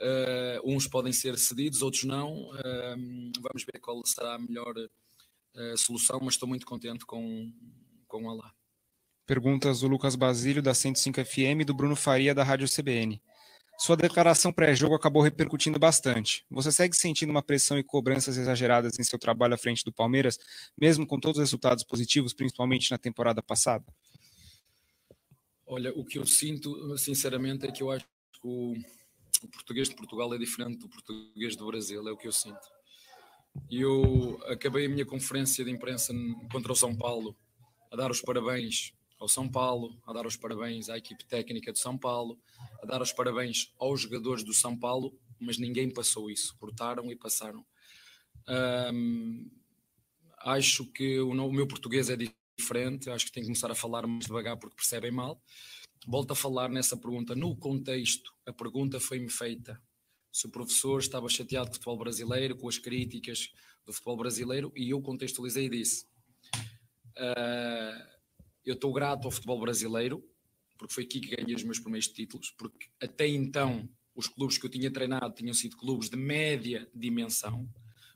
[0.00, 2.50] Uh, uns podem ser cedidos, outros não.
[2.50, 7.52] Uh, vamos ver qual será a melhor uh, solução, mas estou muito contente com,
[8.08, 8.52] com o Alá.
[9.26, 13.22] Perguntas do Lucas Basílio, da 105 FM, e do Bruno Faria, da Rádio CBN.
[13.78, 16.44] Sua declaração pré-jogo acabou repercutindo bastante.
[16.50, 20.38] Você segue sentindo uma pressão e cobranças exageradas em seu trabalho à frente do Palmeiras,
[20.78, 23.84] mesmo com todos os resultados positivos, principalmente na temporada passada?
[25.66, 28.74] Olha, o que eu sinto, sinceramente, é que eu acho que o,
[29.50, 32.60] português de Portugal é diferente do português do Brasil, é o que eu sinto.
[33.70, 36.12] Eu acabei a minha conferência de imprensa
[36.52, 37.36] contra o São Paulo
[37.90, 41.78] a dar os parabéns ao São Paulo, a dar os parabéns à equipe técnica do
[41.78, 42.36] São Paulo,
[42.82, 47.14] a dar os parabéns aos jogadores do São Paulo, mas ninguém passou isso, cortaram e
[47.14, 47.64] passaram.
[48.92, 49.48] Um,
[50.40, 52.16] acho que o, o, meu português é
[52.58, 55.40] diferente, acho que tenho que começar a falar mais devagar porque percebem mal.
[56.04, 57.36] Volto a falar nessa pergunta.
[57.36, 59.80] No contexto, a pergunta foi-me feita
[60.32, 63.52] se o professor estava chateado com o futebol brasileiro, com as críticas
[63.86, 66.06] do futebol brasileiro, e eu contextualizei e disse:
[67.18, 68.11] uh,
[68.64, 70.22] eu estou grato ao futebol brasileiro,
[70.78, 74.66] porque foi aqui que ganhei os meus primeiros títulos, porque até então os clubes que
[74.66, 77.68] eu tinha treinado tinham sido clubes de média dimensão.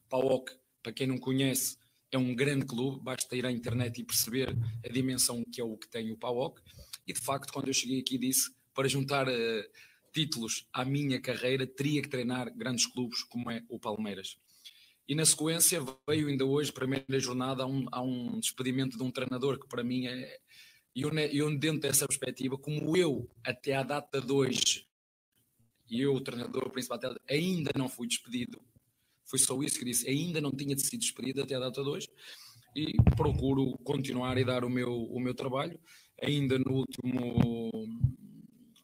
[0.08, 1.78] PAOK, para quem não conhece,
[2.10, 5.76] é um grande clube, basta ir à internet e perceber a dimensão que é o
[5.76, 6.60] que tem o PAOK.
[7.06, 9.64] E de facto, quando eu cheguei aqui, disse para juntar uh,
[10.12, 14.38] títulos à minha carreira, teria que treinar grandes clubes como é o Palmeiras.
[15.08, 19.10] E na sequência veio ainda hoje, primeira jornada, há um, há um despedimento de um
[19.10, 20.38] treinador que para mim é.
[20.94, 24.88] E eu, eu, dentro dessa perspectiva, como eu, até à data de hoje,
[25.88, 28.60] e eu, o treinador principal, ainda não fui despedido,
[29.24, 32.08] foi só isso que disse, ainda não tinha sido despedido até à data de hoje,
[32.74, 35.78] e procuro continuar e dar o meu, o meu trabalho.
[36.20, 37.70] Ainda no último,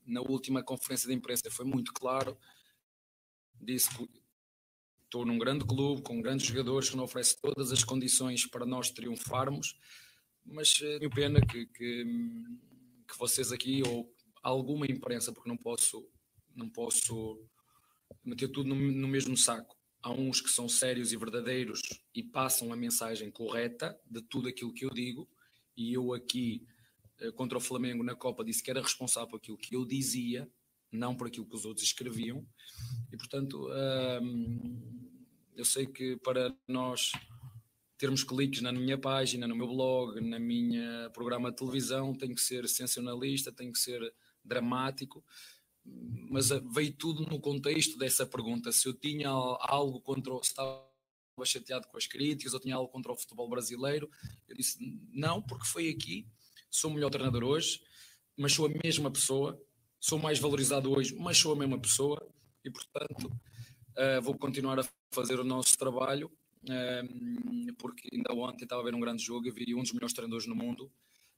[0.07, 2.39] na última conferência de imprensa foi muito claro,
[3.61, 4.22] disse que
[5.13, 8.91] estou num grande clube, com grandes jogadores que não oferece todas as condições para nós
[8.91, 9.79] triunfarmos,
[10.43, 12.05] mas eh, tenho pena que, que,
[13.07, 14.11] que vocês aqui, ou
[14.43, 16.09] alguma imprensa, porque não posso,
[16.57, 17.47] não posso
[18.25, 19.77] meter tudo no, no mesmo saco.
[20.01, 21.83] Há uns que são sérios e verdadeiros
[22.15, 25.29] e passam a mensagem correta de tudo aquilo que eu digo,
[25.77, 26.67] e eu aqui
[27.21, 30.51] eh, contra o Flamengo na Copa disse que era responsável por aquilo que eu dizia,
[30.93, 32.47] não por aquilo que os outros escreviam,
[33.11, 33.69] e portanto
[35.57, 37.13] eu sei que para nós
[38.03, 42.41] termos cliques na minha página, no meu blog, na minha programa de televisão, tem que
[42.41, 44.13] ser sensacionalista, tem que ser
[44.45, 45.25] dramático,
[45.85, 48.73] mas eh, veio tudo no contexto dessa pergunta.
[48.73, 50.85] Se eu tinha algo contra, se estava
[51.45, 54.11] chateado com as críticas, ou tinha algo contra o futebol brasileiro,
[54.49, 54.79] eu disse
[55.13, 56.27] não, porque foi aqui,
[56.69, 57.81] sou o melhor treinador hoje,
[58.37, 59.61] mas sou a mesma pessoa,
[60.03, 62.21] sou mais valorizado hoje, mas sou a mesma pessoa,
[62.65, 66.27] e portanto uh, vou continuar a fazer o nosso trabalho,
[66.65, 70.13] uh, porque ainda ontem estava a ver um grande jogo e vi um dos melhores
[70.13, 70.91] treinadores no mundo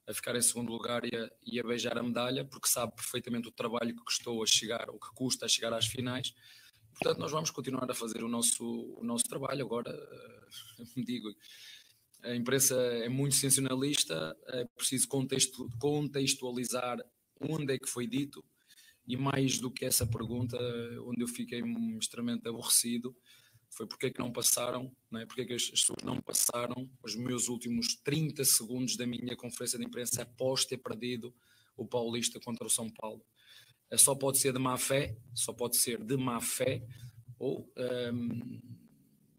[0.06, 3.48] a ficar em segundo lugar e a, e a beijar a medalha, porque sabe perfeitamente
[3.48, 6.34] o trabalho que custou a chegar, ou que custa a chegar às finais.
[6.94, 8.64] Portanto, nós vamos continuar a fazer o nosso,
[8.98, 9.62] o nosso trabalho.
[9.62, 9.90] Agora,
[10.96, 11.28] uh, digo,
[12.22, 15.06] a imprensa é muito sensacionalista, é preciso
[15.78, 16.98] contextualizar
[17.40, 18.42] onde é que foi dito,
[19.06, 20.58] e mais do que essa pergunta,
[21.06, 21.62] onde eu fiquei
[21.98, 23.14] extremamente aborrecido,
[23.74, 25.26] foi porque é que não passaram, não é?
[25.26, 29.78] porque é que as pessoas não passaram os meus últimos 30 segundos da minha conferência
[29.78, 31.34] de imprensa após ter perdido
[31.76, 33.24] o Paulista contra o São Paulo.
[33.90, 36.86] Eh, só pode ser de má fé, só pode ser de má fé,
[37.38, 37.68] ou
[38.12, 38.60] hum,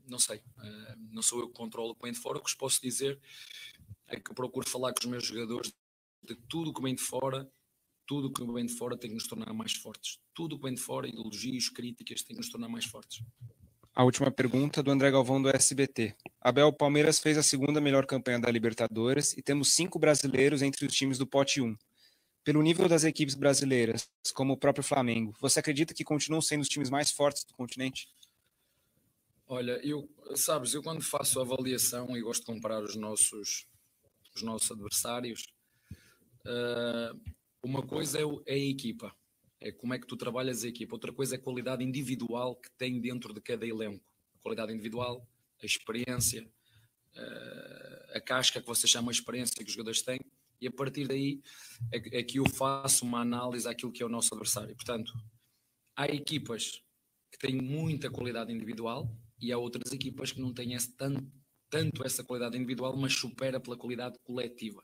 [0.08, 2.50] não sei, hum, não sou eu que controlo o que vem de fora, o que
[2.50, 3.20] vos posso dizer
[4.08, 5.74] é que eu procuro falar com os meus jogadores
[6.22, 7.50] de tudo que vem de fora
[8.06, 10.20] tudo que vem de fora tem que nos tornar mais fortes.
[10.34, 13.24] Tudo que vem de fora, ideologias, críticas, tem que nos tornar mais fortes.
[13.94, 16.16] A última pergunta do André Galvão do SBT.
[16.42, 20.94] Abel Palmeiras fez a segunda melhor campanha da Libertadores e temos cinco brasileiros entre os
[20.94, 21.78] times do pote 1.
[22.44, 26.70] Pelo nível das equipes brasileiras, como o próprio Flamengo, você acredita que continuam sendo os
[26.70, 28.08] times mais fortes do continente?
[29.48, 33.66] Olha, eu, sabes, eu quando faço avaliação e gosto de comparar os nossos,
[34.36, 35.48] os nossos adversários,
[36.46, 37.20] uh,
[37.66, 39.16] uma coisa é, é, a equipa,
[39.60, 40.94] é como é que tu trabalhas a equipa.
[40.96, 44.06] Outra coisa é a qualidade individual que tem dentro de cada elenco.
[44.36, 45.28] A qualidade individual,
[45.62, 46.48] a experiência,
[47.16, 50.20] eh, a casca que você chama a experiência que os jogadores têm.
[50.62, 51.42] E a partir daí
[51.92, 54.76] é, é que eu faço uma análise àquilo que é o nosso adversário.
[54.76, 55.12] Portanto,
[55.96, 56.84] há equipas
[57.32, 61.26] que tem muita qualidade individual e há outras equipas que não têm esse, tanto,
[61.68, 64.84] tanto essa qualidade individual, mas supera pela qualidade coletiva.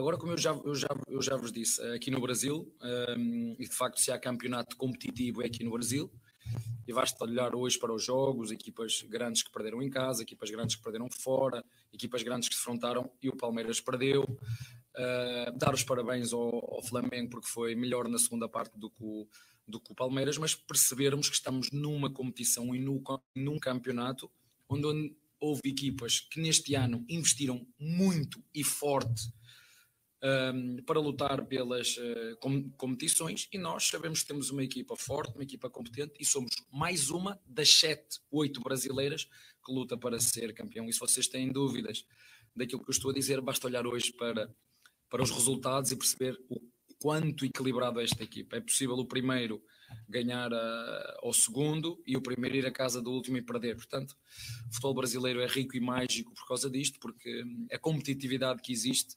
[0.00, 2.74] Agora, como eu já, eu já, eu já vos disse, aqui no Brasil,
[3.18, 6.10] um, e de facto, se há campeonato competitivo é aqui no Brasil,
[6.88, 10.76] e basta olhar hoje para os jogos, equipas grandes que perderam em casa, equipas grandes
[10.76, 14.22] que perderam fora, equipas grandes que se enfrentaram e o Palmeiras perdeu.
[14.22, 19.04] Uh, dar os parabéns ao, ao, Flamengo porque foi melhor na segunda parte do que,
[19.04, 19.28] o,
[19.68, 23.02] do que o Palmeiras, mas percebermos que estamos numa competição e no,
[23.36, 24.30] num campeonato
[24.66, 29.30] onde houve equipas que neste ano investiram muito e forte
[30.22, 31.96] um, para lutar pelas
[32.40, 36.50] com, competições e nós sabemos que temos uma equipa forte, uma equipa competente e somos
[36.70, 39.24] mais uma das sete, oito brasileiras
[39.64, 40.88] que luta para ser campeão.
[40.88, 42.04] E se vocês têm dúvidas
[42.54, 44.52] daquilo que eu estou a dizer, basta olhar hoje para,
[45.08, 46.60] para os resultados e perceber o
[46.98, 48.56] quanto equilibrado é esta equipa.
[48.56, 49.62] É possível o primeiro
[50.08, 53.74] ganhar uh, ao segundo e o primeiro ir à casa do último e perder.
[53.76, 54.14] Portanto,
[54.68, 59.16] o futebol brasileiro é rico e mágico por causa disto, porque a competitividade que existe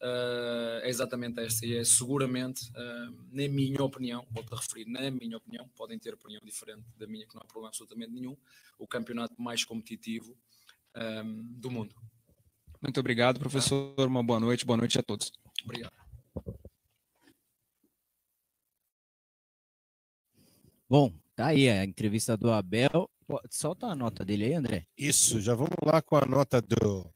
[0.00, 5.10] uh, é exatamente esta e é seguramente, uh, na minha opinião, volto a referir, na
[5.10, 8.36] minha opinião, podem ter opinião diferente da minha, que não há problema absolutamente nenhum,
[8.78, 10.36] o campeonato mais competitivo
[10.96, 11.22] um, eh,
[11.58, 11.94] do mundo.
[12.80, 13.94] Muito obrigado, professor.
[13.98, 14.64] Uma boa noite.
[14.64, 15.30] Boa noite a todos.
[15.62, 15.92] Obrigado.
[20.88, 23.08] Bom, tá aí a entrevista do Abel.
[23.50, 24.86] Solta a nota dele aí, André.
[24.96, 27.06] Isso, já vamos lá com a nota do.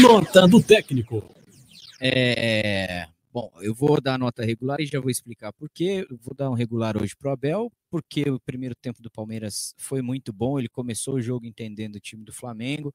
[0.00, 1.35] Nota do técnico.
[2.00, 6.06] É, bom, eu vou dar nota regular e já vou explicar por quê.
[6.10, 9.74] Eu vou dar um regular hoje para o Abel, porque o primeiro tempo do Palmeiras
[9.78, 10.58] foi muito bom.
[10.58, 12.94] Ele começou o jogo entendendo o time do Flamengo,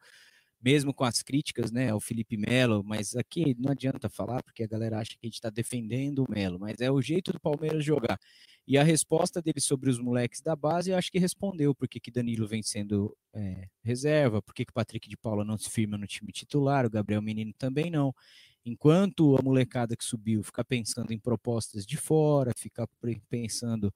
[0.61, 2.83] mesmo com as críticas né, ao Felipe Melo.
[2.83, 6.31] Mas aqui não adianta falar, porque a galera acha que a gente está defendendo o
[6.31, 8.19] Melo, mas é o jeito do Palmeiras jogar.
[8.67, 12.11] E a resposta dele sobre os moleques da base, eu acho que respondeu porque que
[12.11, 16.31] Danilo vem sendo é, reserva, porque que Patrick de Paula não se firma no time
[16.31, 18.13] titular, o Gabriel Menino também não.
[18.65, 22.87] Enquanto a molecada que subiu fica pensando em propostas de fora, fica
[23.29, 23.93] pensando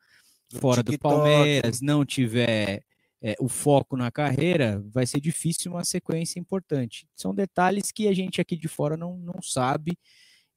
[0.60, 2.84] fora do Palmeiras, não tiver
[3.22, 7.08] é, o foco na carreira, vai ser difícil uma sequência importante.
[7.16, 9.98] São detalhes que a gente aqui de fora não, não sabe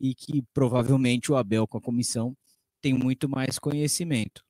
[0.00, 2.36] e que provavelmente o Abel com a comissão
[2.80, 4.44] tem muito mais conhecimento.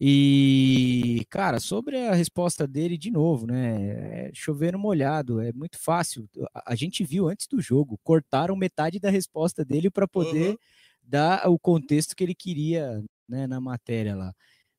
[0.00, 4.28] E, cara, sobre a resposta dele, de novo, né?
[4.28, 6.28] É chover no molhado, é muito fácil.
[6.64, 10.56] A, gente viu antes do jogo, cortaram metade da resposta dele para poder uhum.
[11.02, 14.32] dar o contexto que ele queria né, na matéria lá.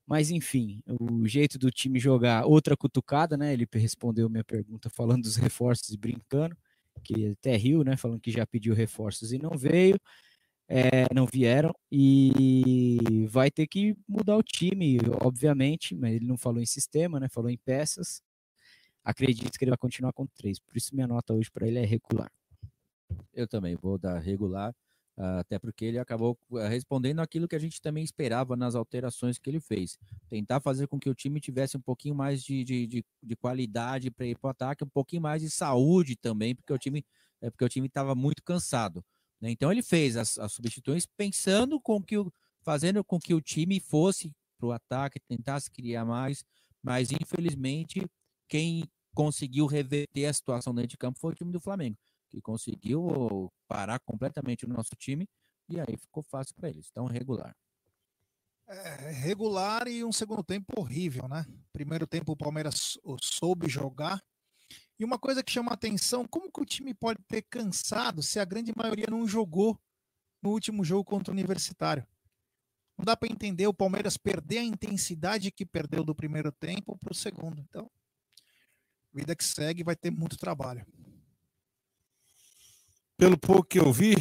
[0.07, 3.53] Mas, enfim, o jeito do time jogar, outra cutucada, né?
[3.53, 6.57] Ele respondeu minha pergunta falando dos reforços e brincando,
[7.03, 7.97] que até riu, né?
[7.97, 9.99] Falando que já pediu reforços e não veio
[10.69, 16.61] é, não vieram e vai ter que mudar o time, obviamente, mas ele não falou
[16.61, 17.27] em sistema, né?
[17.27, 18.21] Falou em peças.
[19.03, 21.85] Acredito que ele vai continuar com três, por isso minha nota hoje para ele é
[21.85, 22.31] regular.
[23.33, 24.75] Eu também vou dar regular,
[25.17, 29.49] até porque ele acabou eh, respondendo aquilo que a gente também esperava nas alterações que
[29.49, 29.97] ele fez.
[30.29, 34.11] Tentar fazer com que o time tivesse um pouquinho mais de, de, de, de qualidade
[34.11, 37.03] para ir para o ataque, um pouquinho mais de saúde também, porque o time
[37.41, 39.03] é porque o time estava muito cansado.
[39.41, 39.51] Né?
[39.51, 43.79] Então ele fez as, as substituições pensando com que o, fazendo com que o time
[43.79, 46.43] fosse para o ataque, tentasse criar mais,
[46.83, 48.05] mas infelizmente
[48.47, 51.97] quem conseguiu reverter a situação dentro de campo foi o time do Flamengo,
[52.29, 55.27] que conseguiu parar completamente o nosso time
[55.69, 56.87] e aí ficou fácil para eles.
[56.91, 57.55] Então regular.
[58.67, 61.43] É, regular e um segundo tempo horrível, né?
[61.73, 64.21] Primeiro tempo o Palmeiras soube jogar,
[64.99, 68.37] e uma coisa que chama a atenção, como que o time pode ter cansado se
[68.37, 69.79] a grande maioria não jogou
[70.41, 72.05] no último jogo contra o Universitário?
[72.97, 77.13] Não dá para entender o Palmeiras perder a intensidade que perdeu do primeiro tempo para
[77.13, 77.61] o segundo.
[77.61, 77.89] Então,
[79.13, 80.85] vida que segue vai ter muito trabalho.
[83.15, 84.15] Pelo pouco que eu vi,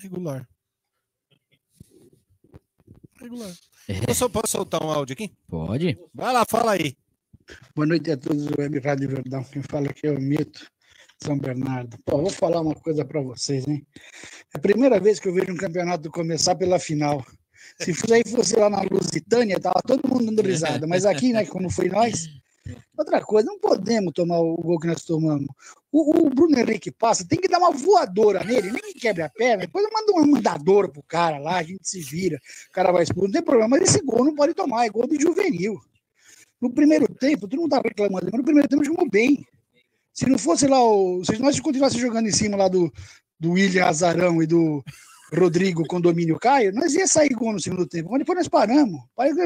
[0.00, 0.48] regular.
[3.20, 3.56] Regular.
[3.88, 4.00] É.
[4.06, 5.36] Posso, posso soltar um áudio aqui?
[5.48, 5.96] Pode.
[6.12, 6.96] Vai lá, fala aí.
[7.74, 9.44] Boa noite a todos do Web Rádio Verdão.
[9.44, 10.66] Quem fala aqui é o Mito
[11.22, 11.96] São Bernardo.
[12.04, 13.86] Pô, vou falar uma coisa para vocês, hein?
[14.54, 17.24] É a primeira vez que eu vejo um campeonato começar pela final.
[17.80, 20.86] Se aí fosse lá na Lusitânia, tava todo mundo dando risada.
[20.86, 22.28] Mas aqui, né, como foi nós,
[22.96, 25.48] outra coisa, não podemos tomar o gol que nós tomamos.
[25.90, 29.28] O, o, Bruno Henrique passa, tem que dar uma voadora nele, nem que quebre a
[29.28, 32.38] perna, depois manda uma mandadora pro cara lá, a gente se vira,
[32.70, 35.06] o cara vai expor, não tem problema, mas esse gol não pode tomar, é gol
[35.06, 35.78] de juvenil.
[36.62, 39.44] No primeiro tempo, tu não estava reclamando, mas no primeiro tempo jogou bem.
[40.14, 42.90] Se não fosse lá, o, se nós continuássemos jogando em cima lá do,
[43.38, 44.84] do William Azarão e do,
[45.34, 48.10] Rodrigo, Condomínio Caio, nós ia sair gol no segundo tempo.
[48.10, 49.00] Mas depois nós paramos.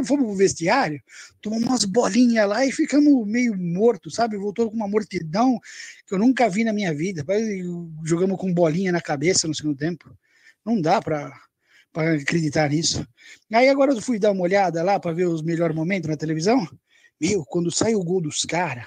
[0.05, 1.01] Fomos pro vestiário,
[1.41, 4.37] tomamos umas bolinhas lá e ficamos meio mortos, sabe?
[4.37, 5.61] Voltou com uma mortidão
[6.07, 7.25] que eu nunca vi na minha vida.
[8.05, 10.11] Jogamos com bolinha na cabeça no segundo tempo.
[10.65, 11.33] Não dá para
[11.95, 13.07] acreditar nisso.
[13.53, 16.67] Aí agora eu fui dar uma olhada lá para ver os melhores momentos na televisão.
[17.21, 18.87] Meu, quando sai o gol dos caras,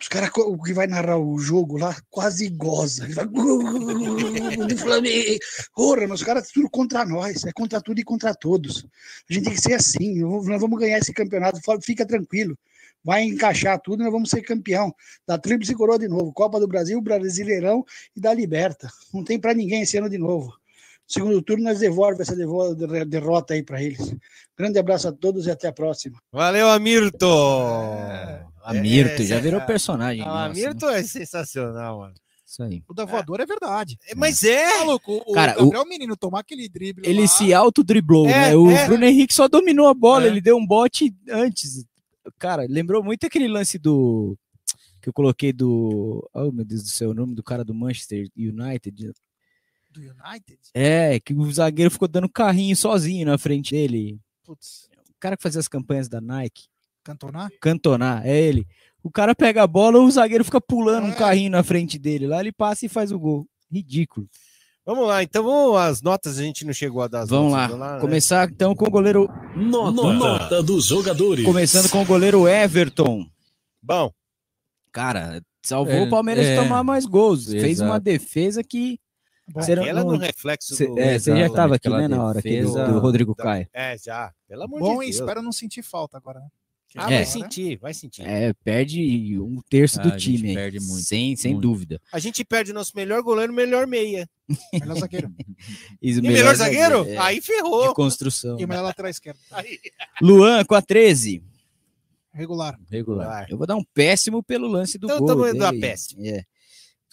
[0.00, 3.04] os caras o que vai narrar o jogo lá quase goza.
[3.04, 5.38] Ele do Flamengo.
[5.74, 8.86] Porra, mas os caras tudo contra nós, é contra tudo e contra todos.
[9.28, 12.56] A gente tem que ser assim, nós vamos ganhar esse campeonato, fica tranquilo.
[13.02, 14.94] Vai encaixar tudo, nós vamos ser campeão
[15.26, 17.84] da Tríplice Coroa de novo, Copa do Brasil, Brasileirão
[18.14, 18.88] e da Liberta.
[19.12, 20.52] Não tem para ninguém esse ano de novo.
[21.08, 22.36] Segundo turno, nós devolvemos essa
[23.06, 24.14] derrota aí para eles.
[24.56, 26.18] Grande abraço a todos e até a próxima.
[26.30, 27.26] Valeu, Amirto!
[28.62, 29.64] Amirto, É, já é, virou é.
[29.64, 30.22] personagem.
[30.22, 30.66] Ah, nosso, né?
[30.66, 32.14] Amirto é sensacional, mano.
[32.46, 32.82] Isso aí.
[32.88, 33.98] O da voadora é verdade.
[34.16, 34.78] Mas é.
[34.80, 38.56] Maluco, o Cara, Gabriel Menino tomar aquele drible Ele lá, se autodriblou, É, né?
[38.56, 38.86] O é.
[38.86, 40.28] Bruno Henrique só dominou a bola, É.
[40.28, 41.84] ele deu um bote antes.
[42.38, 44.36] Cara, lembrou muito aquele lance do.
[45.00, 46.28] Que eu coloquei do.
[46.34, 49.12] Oh, meu Deus do céu, o nome do cara do Manchester United.
[49.90, 50.58] Do United.
[50.74, 54.18] É, que o zagueiro ficou dando carrinho sozinho na frente dele.
[54.44, 56.64] Putz, O cara que fazia as campanhas da Nike.
[57.04, 57.50] Cantonar?
[57.60, 58.66] Cantonar, é ele.
[59.02, 61.10] O cara pega a bola, o zagueiro fica pulando É.
[61.10, 62.26] um carrinho na frente dele.
[62.26, 63.46] Lá ele passa e faz o gol.
[63.72, 64.28] Ridículo.
[64.84, 67.68] Vamos lá, então vamos às notas, a gente não chegou a dar as Vamos lá.
[67.68, 67.94] notas.
[67.94, 68.00] né?
[68.00, 69.28] Começar então com o goleiro.
[69.54, 71.44] Nota, Nota dos jogadores.
[71.44, 73.26] Começando com o goleiro Everton.
[73.82, 74.10] Bom.
[74.92, 76.56] Cara, salvou É, o Palmeiras de é.
[76.62, 77.46] tomar mais gols.
[77.46, 78.00] Fez uma Exato.
[78.04, 78.98] defesa que.
[79.54, 82.60] Não- aquela no reflexo cê- do- é, você já estava aqui, né, na hora aqui
[82.62, 83.68] do, do Rodrigo da- Caio.
[83.72, 84.32] É, já.
[84.46, 85.20] Pelo amor Bom, de e Deus.
[85.20, 86.40] espero não sentir falta agora.
[86.40, 86.46] né?
[86.96, 87.16] Ah, É.
[87.16, 88.22] vai sentir, vai sentir.
[88.26, 90.48] É, perde um terço Ah, do a gente time.
[90.50, 91.62] aí, perde muito, Sem, sem muito.
[91.68, 92.00] dúvida.
[92.10, 94.26] A gente perde o nosso melhor goleiro, melhor meia.
[94.72, 95.30] Melhor zagueiro.
[96.00, 97.06] E, o E melhor zagueiro?
[97.06, 97.88] é, Aí ferrou.
[97.88, 98.58] De construção.
[98.58, 99.38] E o melhor lateral esquerdo.
[100.22, 101.42] Luan com a 13.
[102.32, 102.78] Regular.
[102.90, 103.46] Regular.
[103.50, 105.26] Eu vou dar um péssimo pelo lance do Então, gol.
[105.26, 106.24] então eu vou dar péssimo.
[106.24, 106.42] É.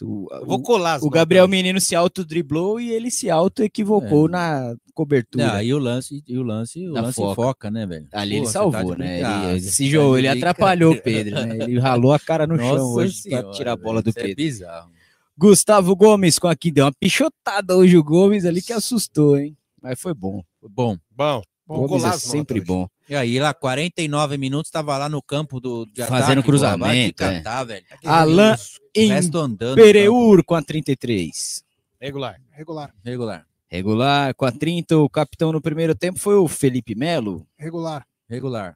[0.04, 1.20] Eu vou o- colar as O notas.
[1.22, 4.32] Gabriel Menino se autodriblou e ele se auto-equivocou É.
[4.32, 5.48] na cobertura.
[5.48, 7.36] Não, e o lance, e o lance, o lance foca.
[7.36, 7.72] foca.
[7.72, 8.08] né, velho?
[8.12, 9.20] Ali ele Pô, tá salvou, né?
[9.48, 11.02] Ele, esse tá jogo, de ele atrapalhou o.
[11.02, 11.58] Pedro, né?
[11.64, 14.18] Ele ralou a cara no chão Nossa hoje pra Senhora, tirar a bola do velho,
[14.18, 14.36] isso é Pedro.
[14.44, 14.92] bizarro.
[15.38, 19.56] Gustavo Gomes com aqui, deu uma pichotada hoje o Gomes ali que assustou, hein?
[19.82, 20.42] Mas foi bom.
[20.62, 20.98] Foi bom.
[21.12, 21.42] Bom.
[21.68, 22.88] Gomes colar é sempre bom.
[23.08, 27.36] E aí, lá, 49 minutos, tava lá no campo do de Fazendo ataque, cruzamento, vai
[27.36, 27.40] é.
[27.40, 27.86] catar, velho.
[28.04, 28.56] Alan
[28.98, 29.76] O resto andando.
[29.76, 31.64] Pereur com a 33.
[32.02, 32.40] Regular.
[32.52, 32.92] Regular.
[33.04, 33.46] Regular.
[33.68, 34.98] Regular com a 30.
[34.98, 37.46] O capitão no primeiro tempo foi o Felipe Melo.
[37.58, 38.06] Regular.
[38.28, 38.76] Regular.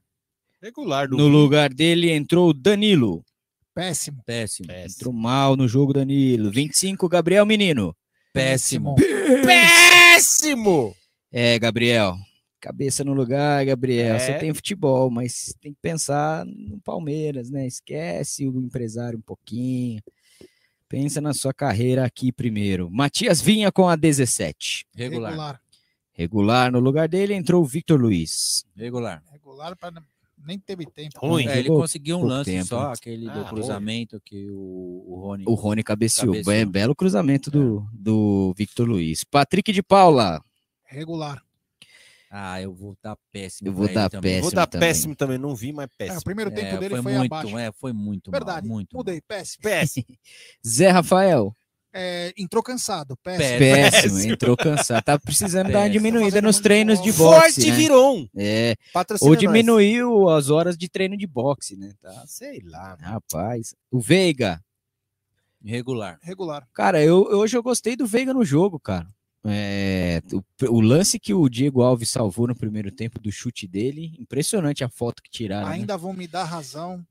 [0.61, 1.07] Regular.
[1.07, 3.23] do No lugar dele entrou o Danilo.
[3.73, 4.21] Péssimo.
[4.25, 4.71] Péssimo.
[4.71, 6.51] Entrou mal no jogo, Danilo.
[6.51, 7.95] 25, Gabriel Menino.
[8.33, 8.95] Péssimo.
[9.45, 10.95] Péssimo!
[11.31, 12.15] É, Gabriel.
[12.59, 14.15] Cabeça no lugar, Gabriel.
[14.15, 14.19] É.
[14.19, 17.65] Você tem futebol, mas tem que pensar no Palmeiras, né?
[17.65, 20.01] Esquece o empresário um pouquinho.
[20.87, 22.89] Pensa na sua carreira aqui primeiro.
[22.89, 24.85] Matias Vinha com a 17.
[24.95, 25.29] Regular.
[25.31, 25.61] Regular.
[26.11, 28.65] Regular no lugar dele entrou o Victor Luiz.
[28.75, 29.23] Regular.
[29.31, 29.89] Regular pra...
[30.45, 31.17] nem teve tempo.
[31.25, 31.47] Ruim.
[31.47, 32.93] É, ele conseguiu um lance tempo, só, né?
[32.93, 33.49] aquele Ah, do ruim.
[33.49, 35.43] cruzamento que o, o Rony.
[35.47, 36.33] O Rony cabeceou.
[36.33, 36.65] Cabeceou.
[36.65, 39.23] Be- Belo cruzamento do, do Victor Luiz.
[39.23, 40.43] Patrick de Paula.
[40.83, 41.41] Regular.
[42.31, 43.69] Ah, eu vou dar péssimo.
[43.69, 44.33] Eu vou dar também.
[44.33, 44.87] Vou péssimo dar também.
[44.89, 46.19] péssimo também, não vi, mas É, péssimo.
[46.19, 47.57] o primeiro tempo É, dele foi, foi, muito, abaixo.
[47.57, 48.67] é, foi muito Verdade.
[48.67, 48.95] mal, muito.
[48.95, 49.19] Mudei.
[49.21, 49.63] Péssimo.
[49.63, 50.05] Péssimo.
[50.65, 51.55] Zé Rafael.
[51.91, 53.17] É, entrou cansado.
[53.23, 53.57] Péssimo.
[53.57, 53.91] Péssimo.
[54.11, 55.03] Péssimo, entrou cansado.
[55.03, 55.93] Tá precisando dar uma Péssimo.
[55.93, 57.39] diminuída nos treinos de boxe.
[57.41, 57.75] Forte né?
[57.77, 58.27] Viron.
[58.37, 58.75] É.
[58.93, 59.39] Patrocina Ou nós.
[59.39, 61.93] diminuiu as horas de treino de boxe, né?
[61.99, 62.23] Tá.
[62.27, 62.89] Sei lá.
[63.01, 63.11] mano.
[63.13, 63.73] Rapaz.
[63.89, 64.61] O Veiga.
[65.63, 66.19] Regular.
[66.21, 66.67] Regular.
[66.73, 69.07] Cara, eu, hoje eu gostei do Veiga no jogo, cara.
[69.45, 70.43] É, o,
[70.75, 74.89] o lance que o Diego Alves salvou no primeiro tempo do chute dele, impressionante a
[74.89, 75.67] foto que tiraram.
[75.69, 75.75] né?
[75.75, 77.05] Ainda vão me dar razão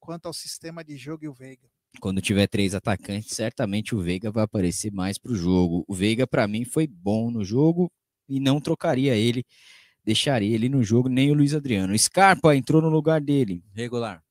[0.00, 1.68] quanto ao sistema de jogo e o Veiga.
[2.00, 5.84] Quando tiver três atacantes, certamente o Veiga vai aparecer mais pro jogo.
[5.88, 7.90] O Veiga, para mim, foi bom no jogo
[8.28, 9.44] e não trocaria ele,
[10.04, 11.98] deixaria ele no jogo, nem o Luiz Adriano.
[11.98, 13.62] Scarpa entrou no lugar dele.
[13.74, 14.22] Regular.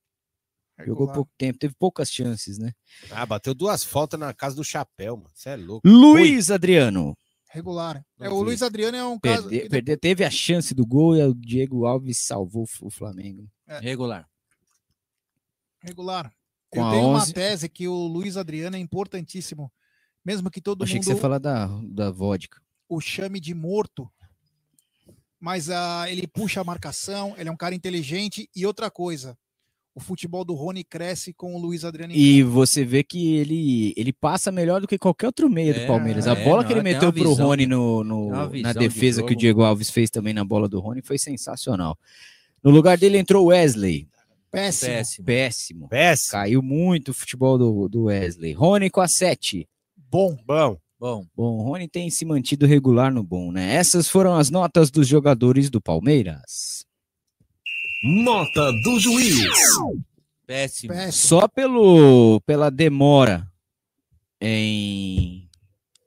[0.86, 2.74] Jogou pouco tempo, teve poucas chances, né?
[3.10, 5.30] Ah, bateu duas faltas na casa do chapéu, mano.
[5.34, 5.88] Você é louco.
[5.88, 7.16] Luiz Adriano.
[7.56, 8.06] Regular.
[8.20, 8.42] É, o.
[8.42, 9.48] Luiz Adriano é um caso.
[9.50, 13.50] Perde, que perde- teve a chance do gol e o Diego Alves salvou o Flamengo.
[13.82, 14.28] Regular.
[15.82, 16.32] Regular.
[16.70, 17.34] Com Eu a tenho uma 11.
[17.34, 19.72] tese que o Luiz Adriano é importantíssimo.
[20.24, 22.60] Mesmo que todo Achei mundo que você ia falar da, da vodka.
[22.90, 24.12] o chame de morto.
[25.40, 28.50] Mas ah, ele puxa a marcação, ele é um cara inteligente.
[28.56, 29.38] E outra coisa,
[29.96, 32.14] o futebol do Rony cresce com o Luiz Adriano.
[32.14, 35.88] E você vê que ele, ele passa melhor do que qualquer outro meio do É,
[35.88, 36.28] Palmeiras.
[36.28, 38.30] A é, bola não, que ele meteu pro visão Rony de- no, no-
[38.62, 39.36] na de defesa que o.
[39.36, 41.98] Diego Alves fez também na bola do Rony foi sensacional.
[42.62, 44.08] No lugar dele entrou o Wesley.
[44.52, 44.92] Péssimo.
[44.92, 45.26] Péssimo.
[45.26, 45.88] Péssimo.
[45.90, 46.32] Péssimo.
[46.32, 48.54] Caiu muito o futebol do, do Wesley.
[48.54, 49.68] Rony com a 7.
[50.12, 50.38] Bom.
[50.46, 50.78] Bom.
[50.98, 53.76] Bom, Bom, o Rony tem se mantido regular no bom, né?
[53.76, 56.85] Essas foram as notas dos jogadores do Palmeiras.
[58.06, 59.40] Nota do juiz.
[60.46, 60.94] péssimo.
[60.94, 61.12] Péssimo.
[61.12, 63.52] Só pelo, pela demora
[64.40, 65.50] em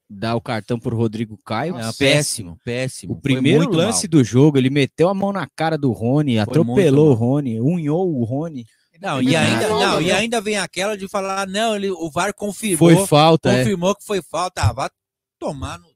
[0.09, 1.75] dar o cartão pro Rodrigo Caio.
[1.75, 2.57] Não, péssimo.
[2.65, 3.15] péssimo.
[3.15, 4.11] O Foi primeiro lance mal.
[4.11, 7.15] do jogo, ele meteu a mão na cara do Rony, atropelou o.
[7.15, 8.65] Rony, unhou o Rony.
[9.01, 12.79] Não, e ainda, não, e ainda vem aquela de falar, não, ele, o VAR confirmou.
[12.79, 13.59] Foi falta, é.
[13.59, 14.63] Confirmou que foi falta.
[14.63, 14.91] Ah, vai
[15.39, 15.89] tomar no.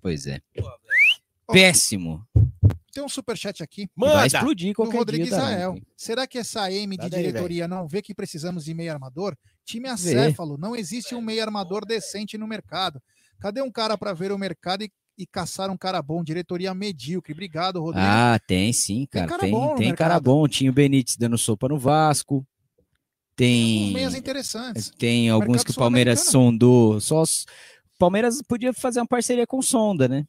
[0.00, 0.40] Pois é.
[1.46, 2.24] Péssimo.
[2.94, 3.88] Tem um superchat aqui.
[3.96, 4.26] Vai Manda.
[4.28, 5.30] explodir do qualquer Rodrigo dia.
[5.36, 5.74] da Israel.
[5.96, 9.36] Será que essa AM de diretoria não vê que precisamos de meio armador?
[9.64, 9.92] Time Vê.
[9.94, 13.02] acéfalo, não existe um meio armador decente no mercado.
[13.40, 16.22] Cadê um cara para ver o mercado e, e caçar um cara bom?
[16.22, 17.32] Diretoria medíocre.
[17.32, 18.06] Obrigado, Rodrigo.
[18.06, 19.26] Ah, tem sim, cara.
[19.26, 20.46] cara Tem, bom tem cara bom.
[20.46, 22.46] Tinha o Benítez dando sopa no Vasco.
[23.36, 24.92] Tem, meias interessantes.
[24.96, 27.00] tem alguns Mercado que o Palmeiras sondou.
[27.00, 27.42] Só os-
[27.94, 30.24] o Palmeiras podia fazer uma parceria com sonda, né?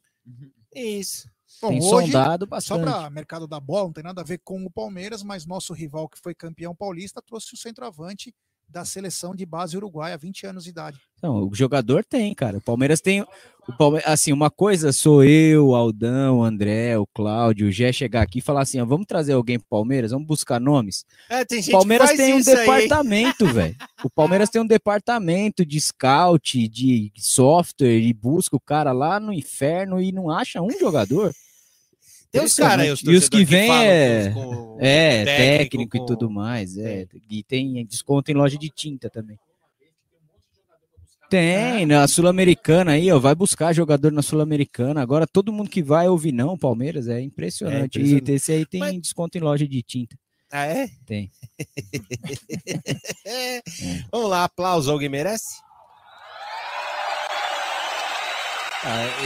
[0.74, 1.28] Isso.
[1.60, 2.82] Bom, tem hoje, sondado Só bastante.
[2.82, 6.08] para mercado da bola, não tem nada a ver com o Palmeiras, mas nosso rival
[6.08, 8.34] que foi campeão paulista trouxe o centroavante
[8.68, 10.98] da seleção de base uruguaia, 20 anos de idade.
[11.22, 12.58] Não, o jogador tem, cara.
[12.58, 13.22] O Palmeiras tem.
[13.22, 17.92] O Palme- Assim, uma coisa sou eu, o Aldão, o André, o Cláudio, o Gé
[17.92, 21.04] chegar aqui e falar assim: ó, vamos trazer alguém pro Palmeiras, vamos buscar nomes.
[21.28, 23.76] É, tem gente O Palmeiras que faz tem um departamento, velho.
[24.02, 29.32] O Palmeiras tem um departamento de scout, de software, e busca o cara lá no
[29.32, 31.32] inferno e não acha um jogador.
[32.38, 36.06] Tem uns caras os E os que falam é, com- é técnico, técnico, e com-
[36.06, 36.76] tudo mais.
[36.78, 37.06] É.
[37.30, 39.38] E tem desconto em loja de tinta também.
[41.28, 45.02] Tem, na Sul-Americana aí, ó, vai buscar jogador na Sul-Americana.
[45.02, 47.98] Agora todo mundo que vai ouvir não, Palmeiras, é impressionante.
[47.98, 48.30] É impressionante.
[48.30, 50.16] E esse aí tem desconto em loja de tinta.
[50.52, 50.88] Ah, é?
[51.04, 51.28] Tem.
[54.12, 54.92] Vamos lá, aplauso.
[54.92, 55.56] Alguém merece?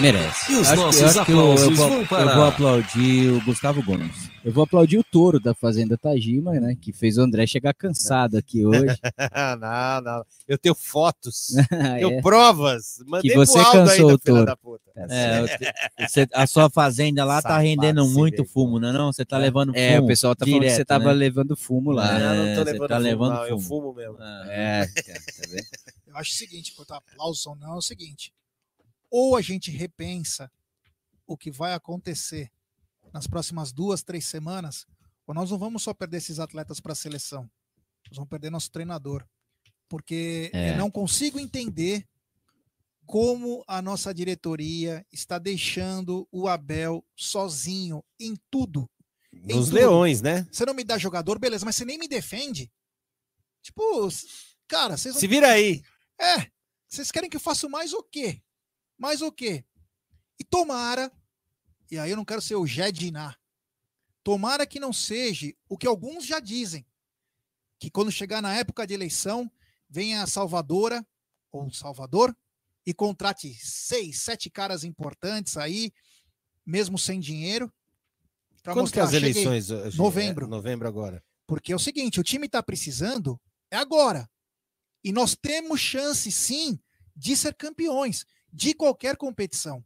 [0.00, 0.52] Merece.
[0.52, 3.28] E os Acho que- nossos que eu- eu, aplausos vou, vão para- eu vou aplaudir
[3.32, 4.30] o Gustavo Gomes.
[4.42, 6.74] Eu vou aplaudir o touro da Fazenda Tajima, né?
[6.80, 8.96] Que fez o André chegar cansado aqui hoje.
[9.61, 10.24] não, não.
[10.48, 11.48] Eu tenho fotos.
[11.70, 12.22] Ah, eu é?
[12.22, 14.46] prova,s Mandei Que você cansou ainda, o touro.
[14.46, 14.90] da puta.
[14.96, 18.92] É, eu- você- a sua fazenda lá tá Safado, rendendo sem muito fumo, não é
[18.92, 19.12] não?
[19.12, 19.78] Você tá levando fumo.
[19.84, 21.12] É, o pessoal tá falando que você direto, tava né?
[21.14, 22.18] levando fumo lá.
[22.18, 23.68] Não, eu não tô levando tá fumo, levando não, eu fumo.
[23.92, 24.16] fumo mesmo.
[24.48, 25.66] É, cara, tá vendo?
[26.08, 28.32] Eu acho o seguinte, quanto a aplausos ou não, é o seguinte.
[29.11, 30.50] Ou a gente repensa
[31.26, 32.50] o que vai acontecer
[33.12, 34.86] nas próximas duas, três semanas,
[35.26, 37.42] ou nós não vamos só perder esses atletas para a seleção.
[38.08, 39.26] Nós vamos perder nosso treinador.
[39.88, 40.70] Porque É.
[40.72, 42.06] eu não consigo entender
[43.06, 48.88] como a nossa diretoria está deixando o Abel sozinho em tudo.
[49.32, 49.74] Em Nos tudo.
[49.74, 50.46] leões, né?
[50.50, 52.70] Você não me dá jogador, beleza, mas você nem me defende.
[53.62, 54.08] Tipo,
[54.68, 55.82] cara, vocês não Se vira aí.
[56.20, 56.46] é,
[56.88, 58.40] vocês querem que eu faça mais o quê?
[59.01, 59.64] Mais o quê?
[60.38, 61.11] E tomara,
[61.90, 63.34] e aí eu não quero ser o Jediná,
[64.22, 66.84] tomara que não seja o que alguns já dizem,
[67.78, 69.51] que quando chegar na época de eleição,
[69.88, 71.05] venha a Salvadora,
[71.51, 72.36] ou Salvador,
[72.84, 75.94] e contrate seis, sete caras importantes aí,
[76.64, 77.72] mesmo sem dinheiro.
[78.62, 79.70] pra Quando que é as eleições?
[79.70, 79.96] hoje?
[79.96, 80.44] Novembro.
[80.44, 81.24] É, novembro agora.
[81.46, 83.40] Porque é o seguinte, o time está precisando
[83.70, 84.28] é agora.
[85.03, 86.78] E nós temos chance, sim,
[87.16, 89.84] de ser campeões de qualquer competição.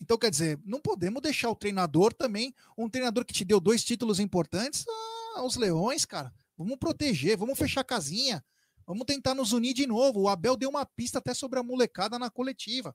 [0.00, 3.82] Então, quer dizer, não podemos deixar o treinador também, um treinador que te deu dois
[3.84, 6.32] títulos importantes, ah, aos leões, cara.
[6.56, 8.44] Vamos proteger, vamos fechar a casinha,
[8.86, 10.20] vamos tentar nos unir de novo.
[10.22, 12.94] O Abel deu uma pista até sobre a molecada na coletiva.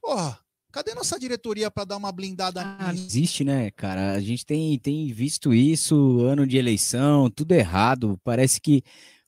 [0.00, 0.38] Porra,
[0.72, 3.06] cadê nossa diretoria para dar uma blindada Ah, nisso?
[3.06, 4.12] existe, né, cara?
[4.12, 8.18] A gente tem, tem visto isso, ano de eleição, tudo errado.
[8.24, 8.82] Parece que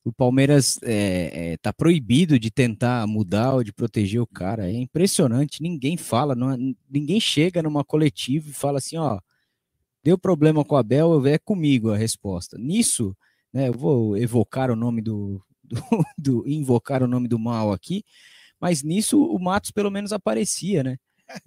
[0.04, 4.68] o Palmeiras é, é, tá proibido de tentar mudar ou de proteger o cara.
[4.70, 6.58] É impressionante, ninguém fala, não é-
[6.90, 9.20] ninguém chega numa coletiva e fala assim, ó,
[10.04, 12.58] deu problema com o Abel, é comigo a resposta.
[12.58, 13.16] Nisso,
[13.52, 15.76] né, eu vou evocar o nome do, do,
[16.18, 18.04] do- invocar o nome do mal aqui,
[18.60, 20.98] mas nisso o Matos pelo menos aparecia, né?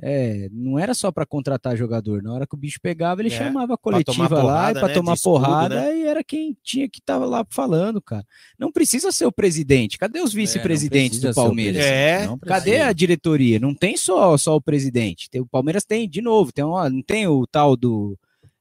[0.02, 3.38] É, não era só para contratar jogador, na hora que o bicho pegava, ele É,
[3.38, 5.98] chamava a coletiva lá porrada, para né, tomar escudo, porrada né?
[5.98, 8.26] e era quem tinha que estar lá falando, cara.
[8.58, 9.98] Não precisa ser o presidente.
[9.98, 11.84] Cadê os vice-presidentes precisa do Palmeiras?
[11.84, 13.60] É, Cadê a diretoria?
[13.60, 15.30] Não tem só, só o presidente.
[15.30, 18.18] Tem, o Palmeiras tem, de novo, tem uma, não tem o tal do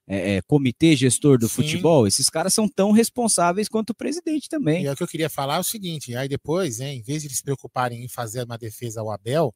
[0.07, 1.55] é, é, comitê gestor do Sim.
[1.55, 4.85] futebol, esses caras são tão responsáveis quanto o presidente também.
[4.85, 7.23] E é o que eu queria falar é o seguinte, aí depois, hein, em vez
[7.23, 9.55] de eles se preocuparem em fazer uma defesa ao Abel,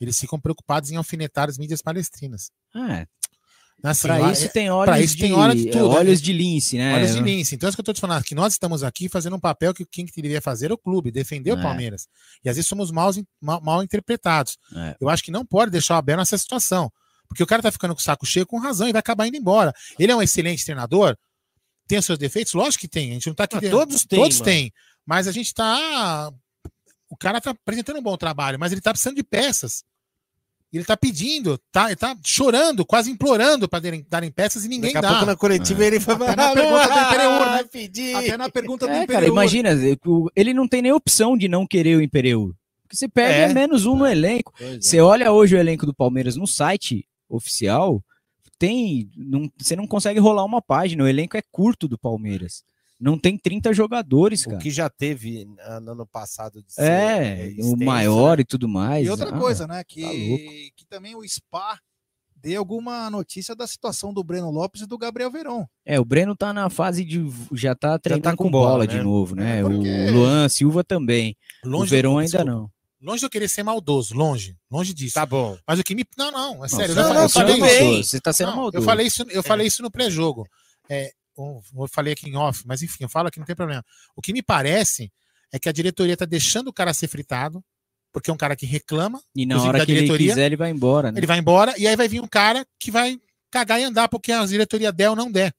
[0.00, 2.50] eles ficam preocupados em alfinetar as mídias palestrinas.
[2.74, 3.06] Ah,
[3.82, 6.18] Assim, pra lá- isso é- tem olhos isso de, tem hora de é, tudo, olhos
[6.20, 6.24] né?
[6.24, 6.94] de lince, né?
[6.96, 7.54] Olhos de lince.
[7.54, 9.74] Então é isso que eu tô te falando, que nós estamos aqui fazendo um papel
[9.74, 11.62] que quem que deveria fazer é o clube, defender o É.
[11.62, 12.08] Palmeiras.
[12.42, 14.56] E às vezes somos mal, mal, mal interpretados.
[14.74, 14.96] É.
[14.98, 16.90] Eu acho que não pode deixar o Abel nessa situação.
[17.28, 19.36] Porque o cara tá ficando com o saco cheio com razão e vai acabar indo
[19.36, 19.72] embora.
[19.98, 21.14] Ele é um excelente treinador,
[21.86, 22.54] tem os seus defeitos?
[22.54, 23.10] Lógico que tem.
[23.10, 23.56] A gente não tá aqui.
[23.56, 24.44] Ah, todos têm, Todos mano.
[24.50, 24.72] têm.
[25.04, 26.32] Mas a gente tá.
[27.08, 29.84] O cara tá apresentando um bom trabalho, mas ele tá precisando de peças.
[30.72, 34.92] Ele tá pedindo, tá, ele tá chorando, quase implorando para darem, darem peças e ninguém
[34.92, 35.08] Daqui a dá.
[35.10, 37.64] pouco na coletiva ele vai Até na pergunta do Imperiur, né?
[37.64, 38.14] pedir.
[38.16, 39.12] Até na pergunta do É, Imperiur.
[39.20, 39.70] cara, imagina,
[40.04, 42.52] o- ele não tem nem opção de não querer o Imperiur.
[42.82, 43.42] Porque você perde É.
[43.50, 44.52] é menos um no elenco.
[44.80, 48.02] Você olha hoje o elenco do Palmeiras no site oficial,
[48.58, 49.08] tem.
[49.16, 51.04] Não, você não consegue rolar uma página.
[51.04, 52.62] O elenco é curto do Palmeiras.
[52.98, 54.58] Não tem 30 jogadores, O cara.
[54.62, 58.40] que já teve ah, no ano passado de ser, É, o extenso, maior né?
[58.42, 59.06] e tudo mais.
[59.06, 59.78] E outra Ah, coisa, né?
[59.78, 60.44] tá Que, louco.
[60.76, 61.78] que também o Spa
[62.34, 65.66] dê alguma notícia da situação do Breno Lopes e do Gabriel Verón.
[65.84, 67.20] É, o Breno tá na fase de.
[67.52, 68.92] Já tá treinando com com, bola, bola, né?
[68.94, 69.58] de novo, né?
[69.58, 71.36] É, porque- O Luan Silva também.
[71.64, 72.50] Longe o Verón do- ainda desculpa.
[72.50, 72.70] não.
[73.02, 75.14] Longe de eu querer ser maldoso, longe, longe disso.
[75.16, 75.56] Tá bom.
[75.68, 76.02] Mas o que me.
[76.16, 76.92] Não, não, é sério.
[76.92, 78.08] eu, já não, falei- eu não falei é isso.
[78.10, 78.78] você tá sendo Não, maldoso.
[78.78, 80.46] Eu falei isso, eu falei isso no pré-jogo.
[80.88, 83.84] É, eu falei aqui em off, mas enfim, eu falo aqui, não tem problema.
[84.14, 85.12] O que me parece
[85.52, 87.62] é que a diretoria tá deixando o cara ser fritado,
[88.12, 89.20] porque é um cara que reclama.
[89.34, 91.18] E na hora que ele quiser, ele vai embora, né?
[91.18, 93.18] Ele vai embora e aí vai vir um cara que vai
[93.50, 95.54] cagar e andar porque a diretoria der ou não der.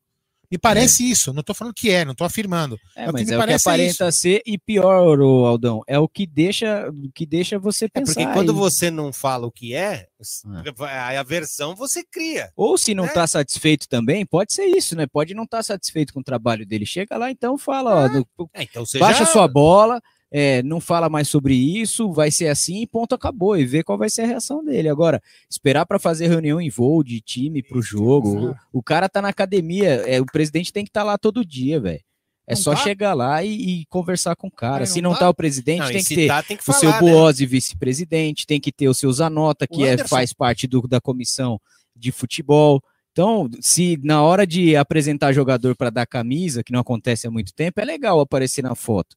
[0.50, 1.34] Me parece isso.
[1.34, 2.80] Não tô falando que é, não tô afirmando.
[2.96, 6.08] É, o mas me é o que parece aparenta ser e pior, Aldão, é o
[6.08, 8.14] que deixa, o que deixa você É pensar.
[8.14, 8.56] porque quando aí.
[8.58, 10.08] você não fala o que é,
[10.46, 11.20] Ah.
[11.20, 12.50] a versão você cria.
[12.56, 13.12] Ou se não né?
[13.12, 15.06] tá satisfeito também, pode ser isso, né?
[15.06, 16.86] Pode não estar satisfeito com o trabalho dele.
[16.86, 20.80] Chega lá então, fala, ó, no- É, então você baixa já- sua bola, é, não
[20.80, 23.58] fala mais sobre isso, vai ser assim, e ponto, acabou.
[23.58, 24.90] E ver qual vai ser a reação dele.
[24.90, 28.56] Agora, esperar para fazer reunião em voo de time pro jogo.
[28.74, 31.80] O, o cara tá na academia, é, o presidente tem que estar lá todo dia,
[31.80, 32.02] velho.
[32.50, 32.78] É Não só tá?
[32.78, 34.80] chegar lá e, e conversar com o cara.
[34.82, 35.26] Mas Se não não tá?
[35.26, 37.00] tá o presidente, Não, tem que ter tá, tem que o seu né?
[37.00, 41.02] Boazzi vice-presidente, tem que ter o seu Zanota, O que é, faz parte do- da
[41.02, 41.60] comissão
[41.96, 42.82] de futebol.
[43.12, 47.54] Então, se na hora de apresentar jogador para dar camisa, que não acontece há muito
[47.54, 49.16] tempo, é legal aparecer na foto.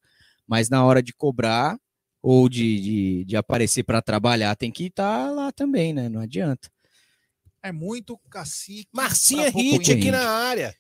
[0.51, 1.79] Mas na hora de cobrar
[2.21, 6.09] ou de, de, de aparecer para trabalhar, tem que estar lá também, né?
[6.09, 6.69] Não adianta.
[7.63, 8.89] É muito cacique.
[8.93, 10.75] Marcinha Hit aqui na área.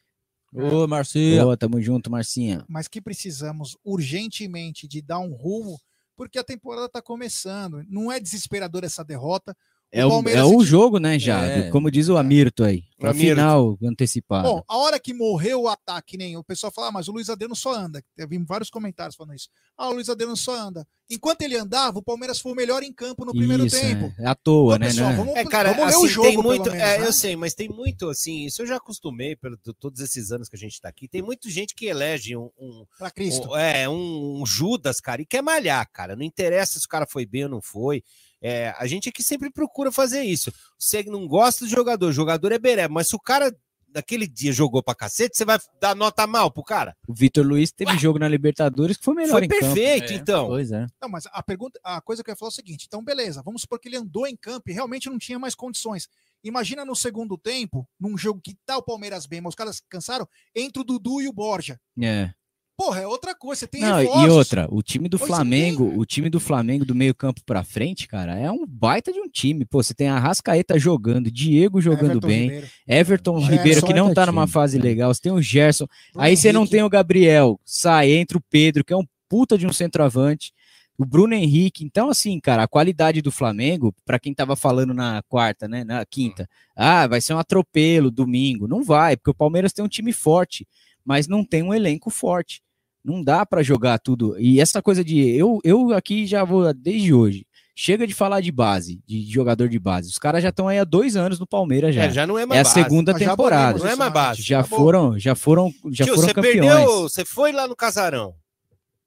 [0.53, 1.47] Ô, Marcinho.
[1.47, 2.65] Ô, tamo junto, Marcinha.
[2.69, 5.81] mas que precisamos urgentemente de dar um rumo,
[6.17, 7.85] porque a temporada está começando.
[7.89, 9.57] Não é desesperador essa derrota.
[9.93, 11.43] É o, é o jogo, né, já?
[11.45, 11.71] É.
[11.71, 12.85] Como diz o Amirto aí.
[12.97, 13.29] Pra Amirto.
[13.29, 14.49] final antecipado.
[14.49, 17.29] Bom, a hora que morreu o ataque, nem o pessoal fala, ah, mas o Luiz
[17.29, 18.03] Adriano só anda.
[18.17, 19.49] Eu vi vários comentários falando isso.
[19.77, 20.87] Ah, o Luiz Adriano só anda.
[21.11, 24.15] Enquanto ele andava, o Palmeiras foi o melhor em campo no primeiro Isso, tempo.
[24.19, 24.23] é.
[24.25, 24.87] É à toa, Ô, né?
[24.87, 25.17] pessoal, né?
[25.17, 26.71] vamos- É, cara, ler assim, o jogo, tem pelo muito.
[26.71, 27.07] menos, é, né?
[27.07, 30.55] eu sei, mas tem muito, assim, isso eu já acostumei por todos esses anos que
[30.55, 31.09] a gente tá aqui.
[31.09, 32.49] Tem muita gente que elege um.
[32.59, 33.49] um Pra Cristo.
[33.51, 36.15] um- é, um, um Judas, cara, e quer malhar, cara.
[36.15, 38.05] Não interessa se o cara foi bem ou não foi.
[38.41, 40.53] É, a gente aqui sempre procura fazer isso.
[40.79, 43.55] Você não gosta do jogador, o jogador é beré, mas se o cara
[43.95, 46.97] naquele dia jogou pra cacete, você vai dar nota mal pro cara?
[47.09, 49.61] O Vitor Luiz teve jogo na Libertadores que foi melhor Foi em campo.
[49.61, 50.17] perfeito, É.
[50.17, 50.47] então.
[50.49, 50.87] Pois é.
[51.01, 53.43] Não, mas a pergunta, a coisa que eu ia falar é o seguinte: então, beleza,
[53.45, 56.09] vamos supor que ele andou em campo e realmente não tinha mais condições.
[56.43, 60.27] Imagina no segundo tempo, num jogo que tá o Palmeiras bem, mas os caras cansaram,
[60.55, 61.79] entre o Dudu e o Borja.
[62.03, 62.33] É.
[62.81, 63.61] Porra, é outra coisa.
[63.61, 66.95] Você tem Não, e outra, o time do Pois Flamengo, o time do Flamengo do
[66.95, 69.67] meio-campo pra frente, cara, é um baita de um time.
[69.67, 72.67] Pô, você tem a Rascaeta jogando, Diego jogando Everton bem, Ribeiro.
[72.89, 73.53] Everton Gerson.
[73.53, 75.87] Ribeiro que não tá numa fase legal, você tem o Gerson.
[76.15, 79.59] Bruno Aí você não tem o Gabriel, sai, entra o Pedro, que é um puta
[79.59, 80.51] de um centroavante.
[80.97, 85.23] O Bruno Henrique, então assim, cara, a qualidade do Flamengo, pra quem tava falando na
[85.29, 89.73] quarta, né, na quinta, ah, vai ser um atropelo domingo, não vai, porque o Palmeiras
[89.75, 90.67] tem um time forte,
[91.05, 92.63] mas não tem um elenco forte.
[93.05, 94.39] Não dá pra jogar tudo.
[94.39, 97.47] E essa coisa de eu eu aqui já vou desde hoje.
[97.75, 100.11] Chega de falar de base, de jogador de base.
[100.11, 102.05] Os caras já estão aí há dois anos no Palmeiras já.
[102.05, 102.75] É, já não é É mais a base.
[102.75, 103.63] segunda já temporada.
[103.71, 104.43] abordamos Não é mais base.
[104.43, 104.79] Já Acabou.
[104.79, 106.61] foram, já foram, já Tio, foram você campeões.
[106.61, 108.35] perdeu, você foi lá no casarão.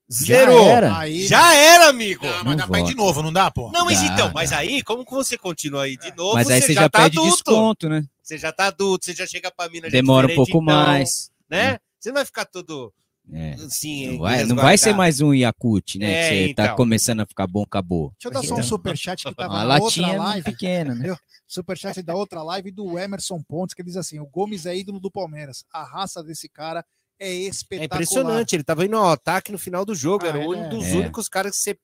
[0.09, 0.67] Já Zerou.
[0.67, 0.97] era.
[0.97, 2.25] Aí, Já era, amigo.
[2.25, 3.71] Ah, mas Não dá pra ir de novo, não dá, pô?
[3.71, 4.57] Não, mas Dá, então, mas dá.
[4.57, 6.33] aí, como que você continua aí de novo?
[6.35, 7.35] Mas aí você já, tá pede adulto.
[7.35, 8.03] desconto, né?
[8.23, 11.29] Você já tá adulto, você já chega pra mina já Demora um pouco então, mais.
[11.49, 11.77] Né?
[11.99, 12.91] Você não vai ficar todo
[13.31, 13.53] É.
[13.53, 16.11] Assim, Não vai, não vai ser mais um Yakut, né?
[16.11, 16.75] É, que você tá então.
[16.75, 18.11] começando a ficar bom, acabou.
[18.19, 20.43] Deixa eu dar só um superchat que tava Uma na outra latinha live.
[20.43, 21.15] pequena, né?
[21.47, 25.09] Superchat da outra live do Emerson Pontes, que diz assim: o Gomes é ídolo do
[25.09, 25.63] Palmeiras.
[25.71, 26.83] A raça desse cara
[27.19, 27.85] é É espetacular.
[28.01, 30.85] impressionante, ele tava indo ao ataque no final do jogo, Ah, era um é- dos
[30.87, 30.95] É.
[30.95, 31.77] únicos caras que, você,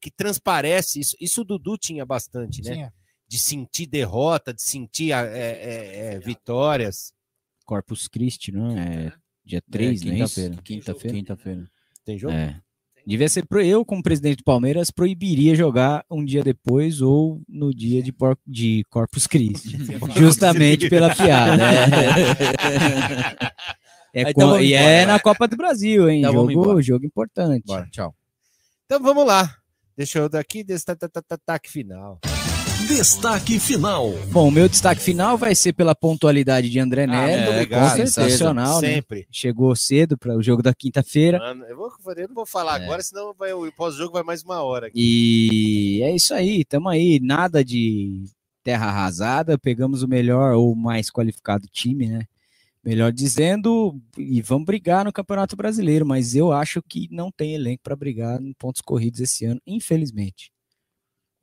[0.00, 1.16] que transparece isso.
[1.20, 2.72] Isso o Dudu tinha bastante, né?
[2.72, 2.94] Tinha.
[3.28, 7.12] De sentir derrota, de sentir é, é, é, vitórias.
[7.64, 9.12] Corpus Christi, não é?
[9.46, 10.10] Dia 3, né?
[10.16, 10.56] quinta-feira.
[10.64, 11.16] Quinta-feira.
[11.16, 11.70] Quinta-feira.
[12.04, 12.34] Tem jogo?
[12.34, 12.60] É.
[13.06, 17.72] Devia ser pro eu, como presidente do Palmeiras, proibiria jogar um dia depois ou no
[17.72, 19.76] dia de, por- de Corpus Christi.
[20.18, 21.62] justamente pela piada.
[21.62, 23.46] É,
[24.24, 26.20] É então e embora, é na Copa do Brasil, hein?
[26.20, 27.64] Então jogo, jogo importante.
[27.66, 28.14] Bora, tchau.
[28.86, 29.54] Então vamos lá.
[29.94, 32.18] Deixa eu daqui desse ta- ta- ta- ta- ataque final.
[32.86, 34.12] Destaque final.
[34.30, 38.22] Bom, o meu destaque final vai ser pela pontualidade de André Neto, é, com certeza,
[38.22, 38.94] sensacional, né?
[38.94, 39.26] sempre.
[39.30, 41.38] Chegou cedo para o jogo da quinta-feira.
[41.68, 42.84] Eu, vou, eu não vou falar É.
[42.84, 44.86] agora, senão vai, o pós-jogo vai mais uma hora.
[44.86, 44.94] aqui.
[44.96, 48.24] E é isso aí, tamo aí, nada de
[48.62, 52.24] terra arrasada, pegamos o melhor ou mais qualificado time, né?
[52.84, 57.82] Melhor dizendo, e vamos brigar no Campeonato Brasileiro, mas eu acho que não tem elenco
[57.82, 60.52] para brigar em pontos corridos esse ano, infelizmente.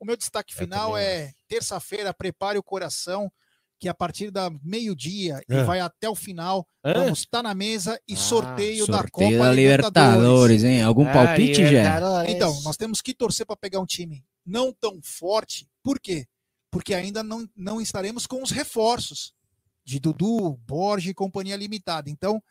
[0.04, 3.32] O meu destaque final é terça-feira, prepare o coração,
[3.80, 5.64] que a partir da meio-dia e Ah.
[5.64, 6.92] vai até o final, Ah.
[6.92, 10.12] vamos estar na mesa e sorteio, da Copa Sorteio da Libertadores.
[10.12, 10.82] Libertadores, hein?
[10.82, 11.84] Algum palpite, Jé?
[12.28, 15.66] Então, nós temos que torcer para pegar um time não tão forte.
[15.82, 16.26] Por quê?
[16.70, 19.32] Porque ainda não, não estaremos com os reforços
[19.86, 22.10] de Dudu, Borges e companhia limitada.
[22.10, 22.42] Então,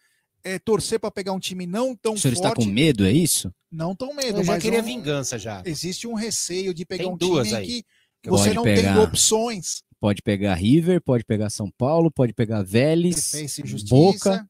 [0.44, 2.66] é torcer para pegar um time não tão O senhor está forte.
[2.66, 3.54] com medo, é isso?
[3.74, 5.62] Não tão medo, Eu já mas queria um- vingança já.
[5.66, 7.68] existe um receio de pegar Tem um duas time aí.
[7.68, 7.86] que
[8.24, 8.94] Que você não pegar.
[8.94, 9.82] tem opções.
[10.00, 14.50] Pode pegar River, pode pegar São Paulo, pode pegar Vélez, Defensa e Justiça, Boca,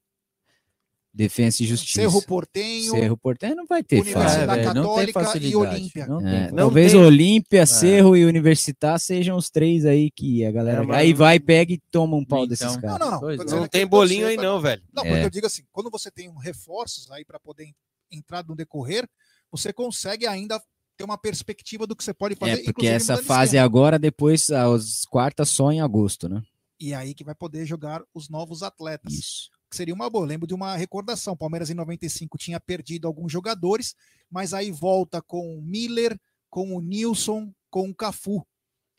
[1.16, 2.02] Defensa e Justiça.
[2.02, 4.42] Cerro Portenho, Cerro Portenho não vai ter Universidade fácil.
[4.42, 6.08] É, não tem Católica e facilidade, Olímpia.
[6.08, 6.56] não É, tem.
[6.56, 10.82] talvez tem- Olímpia, Cerro e Universitar sejam os três aí que a galera.
[10.82, 12.48] É, mas- Aí vai, pega e toma um pau Então.
[12.50, 13.00] desses Não, caras.
[13.00, 13.20] não, não.
[13.20, 13.36] Tô é.
[13.60, 14.82] Não tem bolinho aí pra- não, velho.
[14.92, 15.26] Não, porque É.
[15.26, 17.66] eu digo assim, quando você tem um reforços aí para poder
[18.14, 19.10] entrar no decorrer,
[19.52, 20.62] você consegue ainda
[20.98, 22.62] ter uma perspectiva do que você pode fazer.
[22.62, 23.66] É, porque essa fase esquema.
[23.66, 26.42] agora, depois, as quartas só em agosto, né?
[26.80, 29.14] E aí que vai poder jogar os novos atletas.
[29.14, 29.50] Isso.
[29.70, 30.26] Que seria uma boa.
[30.26, 31.36] Lembro de uma recordação.
[31.36, 33.96] Palmeiras em 95 tinha perdido alguns jogadores,
[34.30, 38.46] mas aí volta com o Miller, com o Nilson, com o Cafu.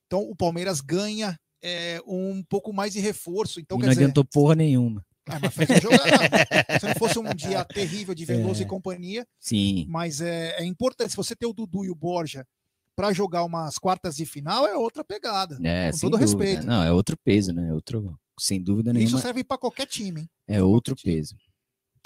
[0.07, 3.61] Então o Palmeiras ganha é, um pouco mais de reforço.
[3.61, 5.05] Então, e não dizer, adiantou porra nenhuma.
[5.27, 5.75] É, mas fez um
[6.81, 8.65] Se não fosse um dia terrível de Veloso é.
[8.65, 9.27] e companhia.
[9.41, 9.87] Sim.
[9.89, 11.11] Mas é, é importante.
[11.11, 12.47] Se você ter o Dudu e o Borja
[12.95, 15.59] para jogar umas quartas de final, é outra pegada.
[15.63, 16.27] É, com todo dúvida.
[16.27, 16.67] respeito.
[16.67, 17.69] Não, é outro peso, né?
[17.69, 19.09] É outro, sem dúvida nenhuma.
[19.09, 20.21] Isso serve para qualquer time.
[20.23, 20.31] Hein?
[20.47, 21.37] É outro peso.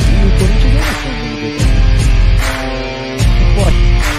[0.01, 0.75] E o Corinthians
[4.15, 4.18] é